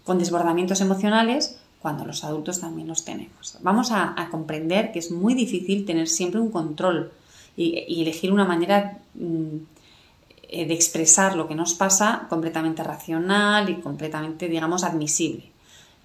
[0.05, 3.59] con desbordamientos emocionales, cuando los adultos también los tenemos.
[3.61, 7.13] Vamos a, comprender que es muy difícil tener siempre un control
[7.57, 9.57] y, elegir una manera mm,
[10.49, 15.45] eh, de expresar lo que nos pasa completamente racional y completamente, digamos, admisible.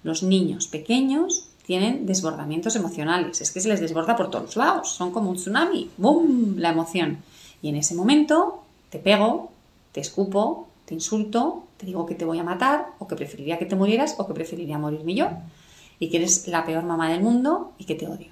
[0.02, 5.10] Los niños pequeños tienen desbordamientos emocionales, es que se les desborda por todos lados, son
[5.10, 6.54] como un tsunami, ¡boom!
[6.56, 7.18] La emoción.
[7.60, 9.50] Y en ese momento te pego,
[9.92, 13.66] te escupo, te insulto, te digo que te voy a matar, o que preferiría que
[13.66, 15.28] te murieras, o que preferiría morirme yo
[15.98, 18.28] y que eres la peor mamá del mundo y que te odio.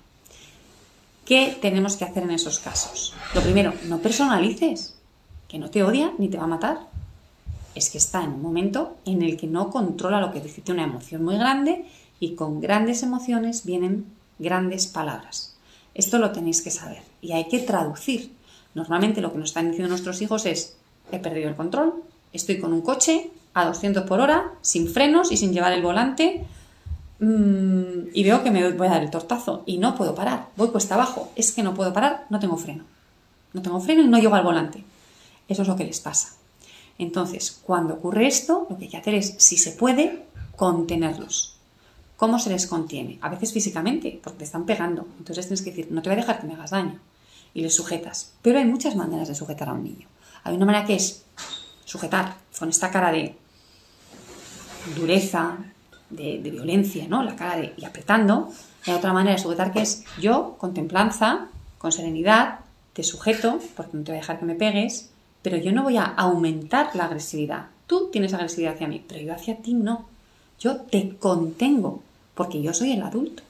[1.27, 3.13] ¿Qué tenemos que hacer en esos casos?
[3.35, 4.95] Lo primero, no personalices,
[5.47, 6.79] que no te odia ni te va a matar.
[7.75, 10.81] Es que está en un momento en el que no controla lo que dice, tiene
[10.81, 11.85] una emoción muy grande
[12.21, 14.07] y con grandes emociones vienen
[14.39, 15.57] grandes palabras.
[15.95, 18.33] Esto lo tenéis que saber y hay que traducir.
[18.75, 20.77] Normalmente lo que nos están diciendo nuestros hijos es,
[21.11, 21.95] he perdido el control,
[22.33, 26.45] estoy con un coche a 200 por hora, sin frenos y sin llevar el volante,
[27.19, 30.69] Mm, y veo que me voy a dar el tortazo y no puedo parar, voy
[30.69, 32.85] cuesta abajo, es que no puedo parar, no tengo freno.
[33.53, 34.85] No tengo freno y no llego al volante.
[35.49, 36.35] Eso es lo que les pasa.
[36.99, 41.56] Entonces, cuando ocurre esto, lo que hay que hacer es, si se puede, contenerlos.
[42.17, 43.19] ¿Cómo se les contiene?
[43.21, 45.07] A veces físicamente, porque te están pegando.
[45.19, 46.99] Entonces tienes que decir, no te voy a dejar que me hagas daño.
[47.53, 48.33] Y les sujetas.
[48.43, 50.09] Pero hay muchas maneras de sujetar a un niño.
[50.45, 51.25] Hay una manera que es
[51.85, 53.37] sujetar con esta cara de
[54.95, 55.59] dureza,
[56.11, 57.23] de, violencia, ¿no?
[57.23, 58.51] La cara de, y apretando.
[58.87, 61.49] Hay otra manera de sujetar que es yo, con templanza,
[61.79, 62.61] con serenidad,
[62.93, 65.11] te sujeto, porque no te voy a dejar que me pegues,
[65.43, 67.67] pero yo no voy a aumentar la agresividad.
[67.87, 70.07] Tú tienes agresividad hacia mí, pero yo hacia ti no.
[70.59, 72.03] Yo te contengo,
[72.37, 73.43] porque yo soy el adulto.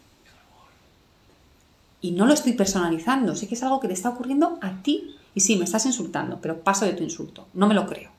[2.00, 5.16] Y no lo estoy personalizando, sé que es algo que te está ocurriendo a ti.
[5.34, 8.10] Y sí, me estás insultando, pero paso de tu insulto, no me lo creo.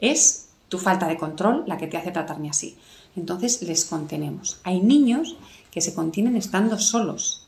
[0.00, 2.76] Es tu falta de control la que te hace tratarme así.
[3.14, 4.58] Entonces les contenemos.
[4.64, 5.36] Hay niños
[5.70, 7.46] que se contienen estando solos.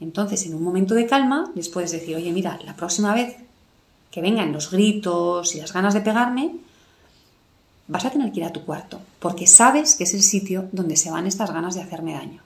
[0.00, 3.36] Entonces, en un momento de calma, les puedes decir, oye, mira, la próxima vez
[4.10, 6.52] que vengan los gritos y las ganas de pegarme,
[7.86, 10.96] vas a tener que ir a tu cuarto, porque sabes que es el sitio donde
[10.96, 12.42] se van estas ganas de hacerme daño.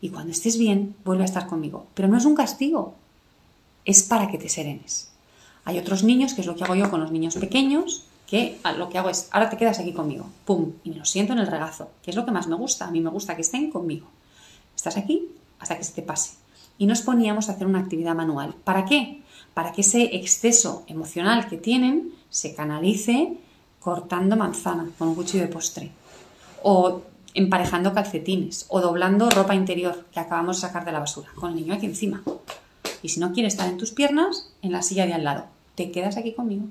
[0.00, 1.86] Y cuando estés bien, vuelve a estar conmigo.
[1.94, 2.94] Pero no es un castigo,
[3.84, 5.10] es para que te serenes.
[5.64, 8.88] Hay otros niños, que es lo que hago yo con los niños pequeños, que lo
[8.90, 11.46] que hago es, ahora te quedas aquí conmigo, pum, y me lo siento en el
[11.46, 14.06] regazo, que es lo que más me gusta, a mí me gusta que estén conmigo.
[14.76, 16.34] Estás aquí hasta que se te pase.
[16.76, 18.54] Y nos poníamos a hacer una actividad manual.
[18.64, 19.22] ¿Para qué?
[19.54, 23.38] Para que ese exceso emocional que tienen se canalice
[23.88, 25.90] cortando manzana con un cuchillo de postre,
[26.62, 27.00] o
[27.32, 31.56] emparejando calcetines, o doblando ropa interior que acabamos de sacar de la basura, con el
[31.56, 32.22] niño aquí encima.
[33.02, 35.90] Y si no quiere estar en tus piernas, en la silla de al lado, te
[35.90, 36.66] quedas aquí conmigo.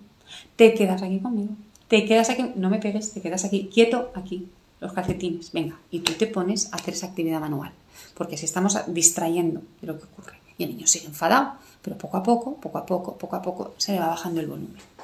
[0.58, 1.56] Te quedas aquí conmigo.
[1.88, 4.48] Te quedas aquí, no me pegues, te quedas aquí, quieto aquí,
[4.80, 5.76] los calcetines, venga.
[5.90, 7.72] Y tú te pones a hacer esa actividad manual,
[8.14, 10.38] porque si estamos distrayendo de lo que ocurre.
[10.60, 13.74] Y el niño sigue enfadado, pero poco a poco, poco a poco, poco a poco
[13.78, 14.97] se le va bajando el volumen.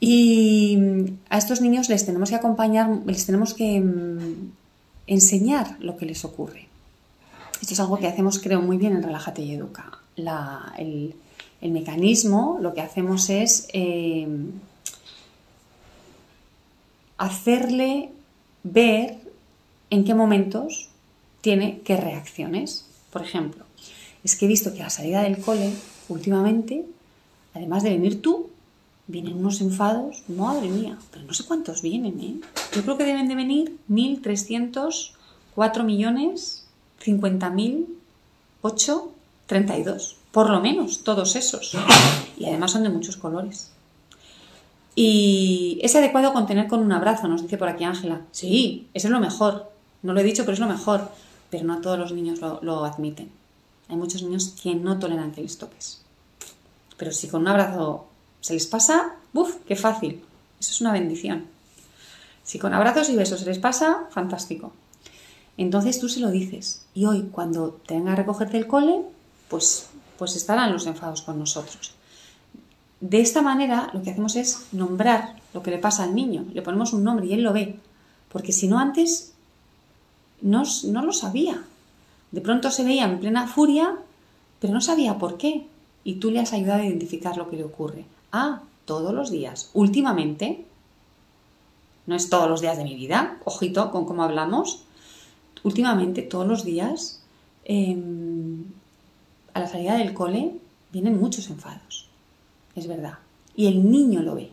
[0.00, 0.78] Y
[1.28, 4.52] a estos niños les tenemos que acompañar, les tenemos que mm,
[5.06, 6.68] enseñar lo que les ocurre.
[7.60, 9.98] Esto es algo que hacemos, creo, muy bien en Relájate y Educa.
[10.78, 11.14] El,
[11.60, 14.28] mecanismo lo que hacemos es eh,
[17.16, 18.10] hacerle
[18.62, 19.18] ver
[19.90, 20.88] en qué momentos
[21.40, 22.86] tiene qué reacciones.
[23.12, 23.64] Por ejemplo,
[24.22, 25.72] es que he visto que a la salida del cole,
[26.08, 26.84] últimamente,
[27.54, 28.50] además de venir tú,
[29.08, 32.40] vienen unos enfados, madre mía, pero no sé cuántos vienen, ¿eh?
[32.74, 36.66] Yo creo que deben de venir 1.304 millones,
[37.00, 37.86] 50.000,
[38.62, 39.12] 8,
[39.46, 41.76] 32 por lo menos todos esos.
[42.36, 43.70] Y además son de muchos colores.
[44.94, 48.22] Y es adecuado contener con un abrazo, nos dice por aquí Ángela.
[48.32, 49.70] Sí, eso es lo mejor.
[50.02, 51.10] No lo he dicho, pero es lo mejor.
[51.50, 53.30] Pero no todos los niños lo, admiten.
[53.88, 56.02] Hay muchos niños que no toleran que les toques.
[56.96, 58.07] Pero si con un abrazo
[58.48, 59.56] se les pasa, ¡buf!
[59.66, 60.24] ¡Qué fácil!
[60.58, 61.44] Eso es una bendición.
[62.44, 64.72] Si con abrazos y besos se les pasa, fantástico.
[65.58, 66.86] Entonces tú se lo dices.
[66.94, 69.02] Y hoy, cuando te venga a recogerte el cole,
[69.48, 71.92] pues, pues estarán los enfados con nosotros.
[73.02, 76.46] De esta manera, lo que hacemos es nombrar lo que le pasa al niño.
[76.54, 77.78] Le ponemos un nombre y él lo ve.
[78.32, 79.34] Porque si no, antes
[80.40, 81.62] no, no lo sabía.
[82.30, 83.94] De pronto se veía en plena furia,
[84.58, 85.66] pero no sabía por qué.
[86.02, 88.06] Y tú le has ayudado a identificar lo que le ocurre.
[88.32, 89.70] Ah, todos los días.
[89.74, 90.64] Últimamente,
[92.06, 94.82] no es todos los días de mi vida, ojito con cómo hablamos,
[95.62, 97.22] últimamente todos los días
[97.64, 98.64] em,
[99.54, 100.54] a la salida del cole
[100.92, 102.08] vienen muchos enfados.
[102.74, 103.18] Es verdad.
[103.56, 104.52] Y el niño lo ve.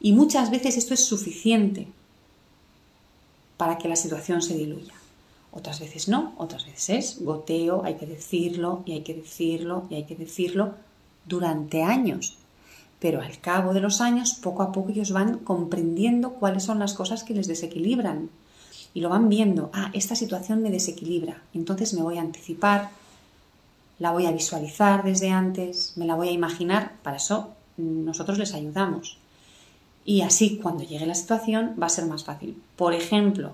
[0.00, 1.88] Y muchas veces esto es suficiente
[3.56, 4.94] para que la situación se diluya.
[5.50, 9.94] Otras veces no, otras veces es goteo, hay que decirlo y hay que decirlo y
[9.94, 10.74] hay que decirlo
[11.24, 12.36] durante años.
[12.98, 16.94] Pero al cabo de los años, poco a poco ellos van comprendiendo cuáles son las
[16.94, 18.30] cosas que les desequilibran.
[18.94, 22.90] Y lo van viendo, ah, esta situación me desequilibra, entonces me voy a anticipar,
[23.98, 28.54] la voy a visualizar desde antes, me la voy a imaginar, para eso nosotros les
[28.54, 29.18] ayudamos.
[30.06, 32.56] Y así cuando llegue la situación va a ser más fácil.
[32.76, 33.52] Por ejemplo,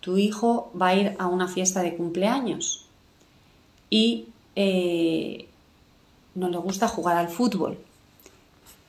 [0.00, 2.84] tu hijo va a ir a una fiesta de cumpleaños
[3.88, 4.26] y
[4.56, 5.48] eh,
[6.34, 7.78] no le gusta jugar al fútbol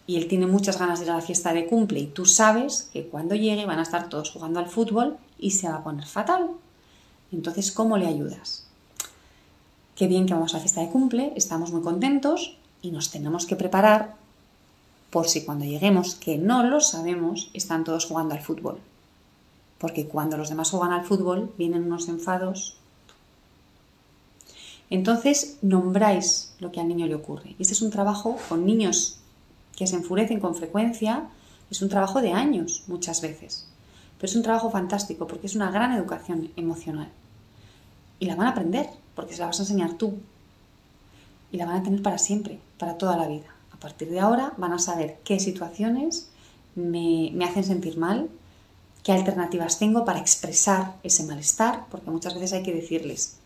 [0.08, 2.90] y él tiene muchas ganas de ir a la fiesta de cumple y tú sabes
[2.94, 6.06] que cuando llegue van a estar todos jugando al fútbol y se va a poner
[6.06, 6.52] fatal.
[7.32, 8.68] Entonces, ¿cómo le ayudas?
[9.96, 13.46] Qué bien que vamos a la fiesta de cumple, estamos muy contentos y nos tenemos
[13.46, 14.16] que preparar
[15.10, 18.80] por si cuando lleguemos, que no lo sabemos, están todos jugando al fútbol
[19.86, 22.76] porque cuando los demás juegan al fútbol vienen unos enfados.
[24.90, 27.56] Entonces nombráis lo que al niño le ocurre.
[27.58, 29.20] Y este es un trabajo con niños
[29.76, 31.30] que se enfurecen con frecuencia,
[31.70, 33.68] es un trabajo de años muchas veces.
[34.18, 37.10] Pero es un trabajo fantástico porque es una gran educación emocional.
[38.20, 40.18] Y la van a aprender porque se la vas a enseñar tú.
[41.52, 43.48] Y la van a tener para siempre, para toda la vida.
[43.72, 46.30] A partir de ahora van a saber qué situaciones
[46.76, 48.30] me, me hacen sentir mal,
[49.04, 53.38] qué alternativas tengo para expresar ese malestar, porque muchas veces hay que decirles,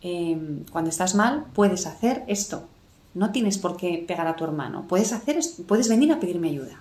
[0.00, 2.68] em, cuando estás mal puedes hacer esto,
[3.14, 6.80] no tienes por qué pegar a tu hermano, puedes, hacer puedes venir a pedirme ayuda,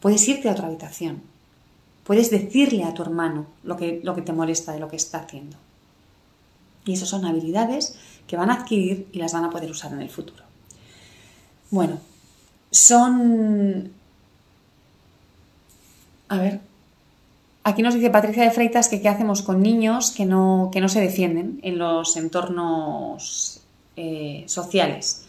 [0.00, 1.22] puedes irte a otra habitación,
[2.04, 5.18] puedes decirle a tu hermano lo que, lo que te molesta de lo que está
[5.18, 5.56] haciendo.
[6.84, 10.02] Y esas son habilidades que van a adquirir y las van a poder usar en
[10.02, 10.44] el futuro.
[11.70, 11.98] Bueno,
[12.70, 13.90] son...
[16.28, 16.60] A ver,
[17.66, 20.90] Aquí nos dice Patricia de Freitas que qué hacemos con niños que no, que no
[20.90, 23.63] se defienden en los entornos
[23.96, 25.24] eh, sociales.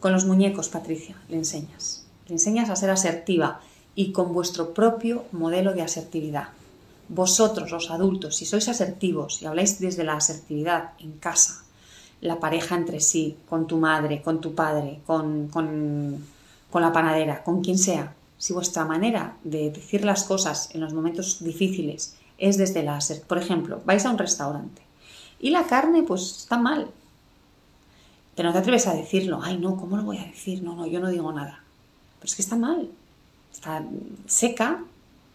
[0.00, 2.04] Con los muñecos, Patricia, le enseñas.
[2.28, 3.60] Le enseñas a ser asertiva
[3.94, 6.48] y con vuestro propio modelo de asertividad.
[7.08, 11.64] Vosotros, los adultos, si sois asertivos y habláis desde la asertividad en casa,
[12.20, 16.24] la pareja entre sí, con tu madre, con tu padre, con, con,
[16.70, 20.94] con la panadera, con quien sea, si vuestra manera de decir las cosas en los
[20.94, 22.98] momentos difíciles es desde la...
[23.26, 24.82] Por ejemplo, vais a un restaurante
[25.40, 26.88] y la carne pues está mal,
[28.38, 29.40] pero no te atreves a decirlo.
[29.42, 30.62] Ay, no, ¿cómo lo voy a decir?
[30.62, 31.58] No, no, yo no digo nada.
[32.20, 32.88] Pero es que está mal.
[33.52, 33.84] Está
[34.26, 34.84] seca,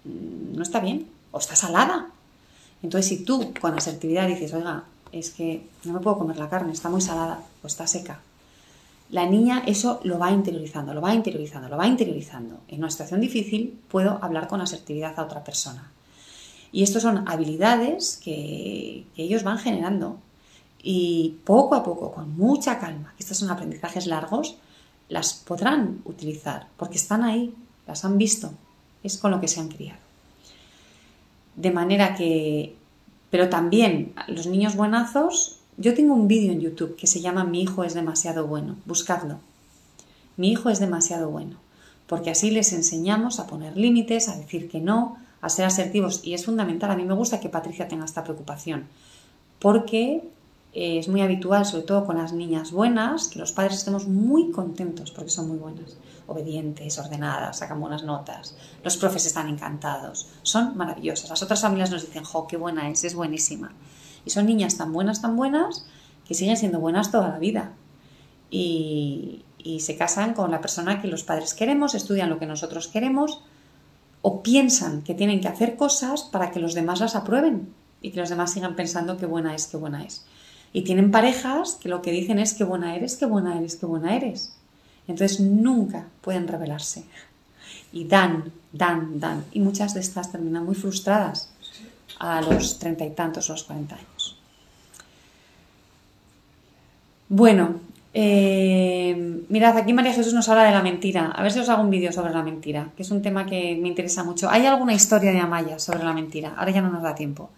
[0.05, 1.09] mm, no está bien.
[1.31, 2.07] O está salada.
[2.81, 6.71] Entonces, si tú con asertividad dices, oiga, es que no me puedo comer la carne,
[6.71, 8.21] está muy salada o está seca,
[9.09, 12.61] la niña eso lo va interiorizando, lo va interiorizando, lo va interiorizando.
[12.69, 15.91] En una situación difícil puedo hablar con asertividad a otra persona.
[16.71, 20.19] Y estas son habilidades que, ellos van generando.
[20.83, 24.57] Y poco a poco, con mucha calma, estos son aprendizajes largos,
[25.09, 27.55] las podrán utilizar, porque están ahí,
[27.87, 28.51] las han visto,
[29.01, 29.99] es con lo que se han criado.
[31.55, 32.75] De manera que,
[33.29, 37.61] pero también los niños buenazos yo tengo un vídeo en YouTube que se llama Mi
[37.61, 38.75] hijo es demasiado bueno.
[38.85, 39.39] Buscadlo.
[40.37, 41.57] Mi hijo es demasiado bueno.
[42.07, 46.21] Porque así les enseñamos a poner límites, a decir que no, a ser asertivos.
[46.23, 46.91] Y es fundamental.
[46.91, 48.85] A mí me gusta que Patricia tenga esta preocupación.
[49.59, 50.23] Porque
[50.73, 54.49] eh, es muy habitual, sobre todo con las niñas buenas, que los padres estemos muy
[54.49, 60.75] contentos porque son muy buenas, obedientes, ordenadas, sacan buenas notas, los profes están encantados, son
[60.75, 61.29] maravillosas.
[61.29, 63.71] Las otras familias nos dicen, jo, qué buena es, es buenísima.
[64.25, 65.85] Y son niñas tan buenas, tan buenas,
[66.25, 67.73] que siguen siendo buenas toda la vida.
[68.49, 69.45] Y,
[69.79, 73.41] se casan con la persona que los padres queremos, estudian lo que nosotros queremos,
[74.21, 78.19] o piensan que tienen que hacer cosas para que los demás las aprueben y que
[78.19, 80.25] los demás sigan pensando qué buena es, qué buena es.
[80.73, 83.85] Y tienen parejas que lo que dicen es que buena eres, que buena eres, que
[83.85, 84.55] buena eres.
[85.07, 87.03] Entonces nunca pueden rebelarse.
[87.91, 89.45] Y dan, dan, dan.
[89.51, 91.51] Y muchas de estas terminan muy frustradas
[92.19, 94.39] a los treinta y tantos o los cuarenta años.
[97.29, 97.79] Bueno,
[98.15, 101.31] eh, mirad, aquí María Jesús nos habla de la mentira.
[101.31, 103.77] A ver si os hago un vídeo sobre la mentira, que es un tema que
[103.79, 104.49] me interesa mucho.
[104.49, 106.53] ¿Hay alguna historia de Amaya sobre la mentira?
[106.57, 107.51] Ahora ya no nos da tiempo.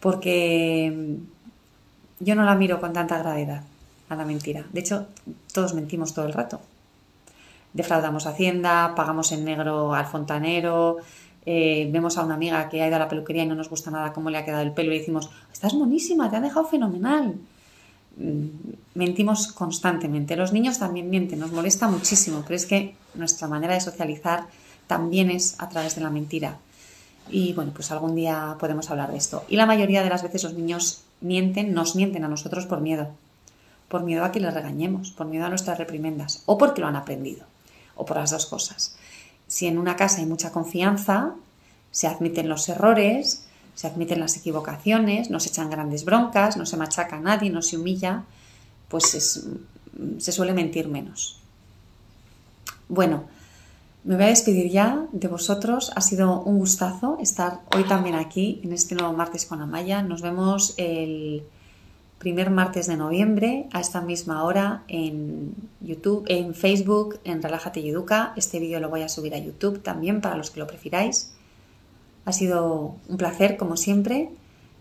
[0.00, 1.18] Porque
[2.22, 3.62] yo no la miro con tanta gravedad
[4.08, 4.64] a la mentira.
[4.72, 5.06] De hecho,
[5.52, 6.60] todos mentimos todo el rato.
[7.72, 10.98] Defraudamos Hacienda, pagamos en negro al fontanero,
[11.44, 13.90] eh, vemos a una amiga que ha ido a la peluquería y no nos gusta
[13.90, 17.34] nada cómo le ha quedado el pelo y decimos, estás monísima, te ha dejado fenomenal.
[18.16, 18.46] Mm,
[18.94, 20.36] mentimos constantemente.
[20.36, 24.46] Los niños también mienten, nos molesta muchísimo, pero es que nuestra manera de socializar
[24.86, 26.58] también es a través de la mentira.
[27.30, 29.44] Y bueno, pues algún día podemos hablar de esto.
[29.48, 33.08] Y la mayoría de las veces los niños mienten, nos mienten a nosotros por miedo.
[33.88, 36.96] Por miedo a que les regañemos, por miedo a nuestras reprimendas, o porque lo han
[36.96, 37.44] aprendido,
[37.94, 38.96] o por las dos cosas.
[39.46, 41.34] Si en una casa hay mucha confianza,
[41.90, 43.44] se admiten los errores,
[43.74, 47.62] se admiten las equivocaciones, no se echan grandes broncas, no se machaca a nadie, no
[47.62, 48.24] se humilla,
[48.88, 49.54] pues
[50.18, 51.38] se suele mentir menos.
[52.88, 53.24] Bueno,
[54.04, 55.92] me voy a despedir ya de vosotros.
[55.94, 60.02] Ha sido un gustazo estar hoy también aquí en este nuevo martes con Amaya.
[60.02, 61.44] Nos vemos el
[62.18, 67.90] primer martes de noviembre a esta misma hora en YouTube, en Facebook, en Relájate y
[67.90, 68.32] Educa.
[68.36, 71.34] Este vídeo lo voy a subir a YouTube también para los que lo prefiráis.
[72.24, 74.30] Ha sido un placer, como siempre.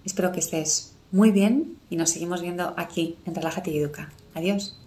[0.03, 4.11] Espero que estés muy bien y nos seguimos viendo aquí en Relájate y Educa.
[4.33, 4.80] Adiós.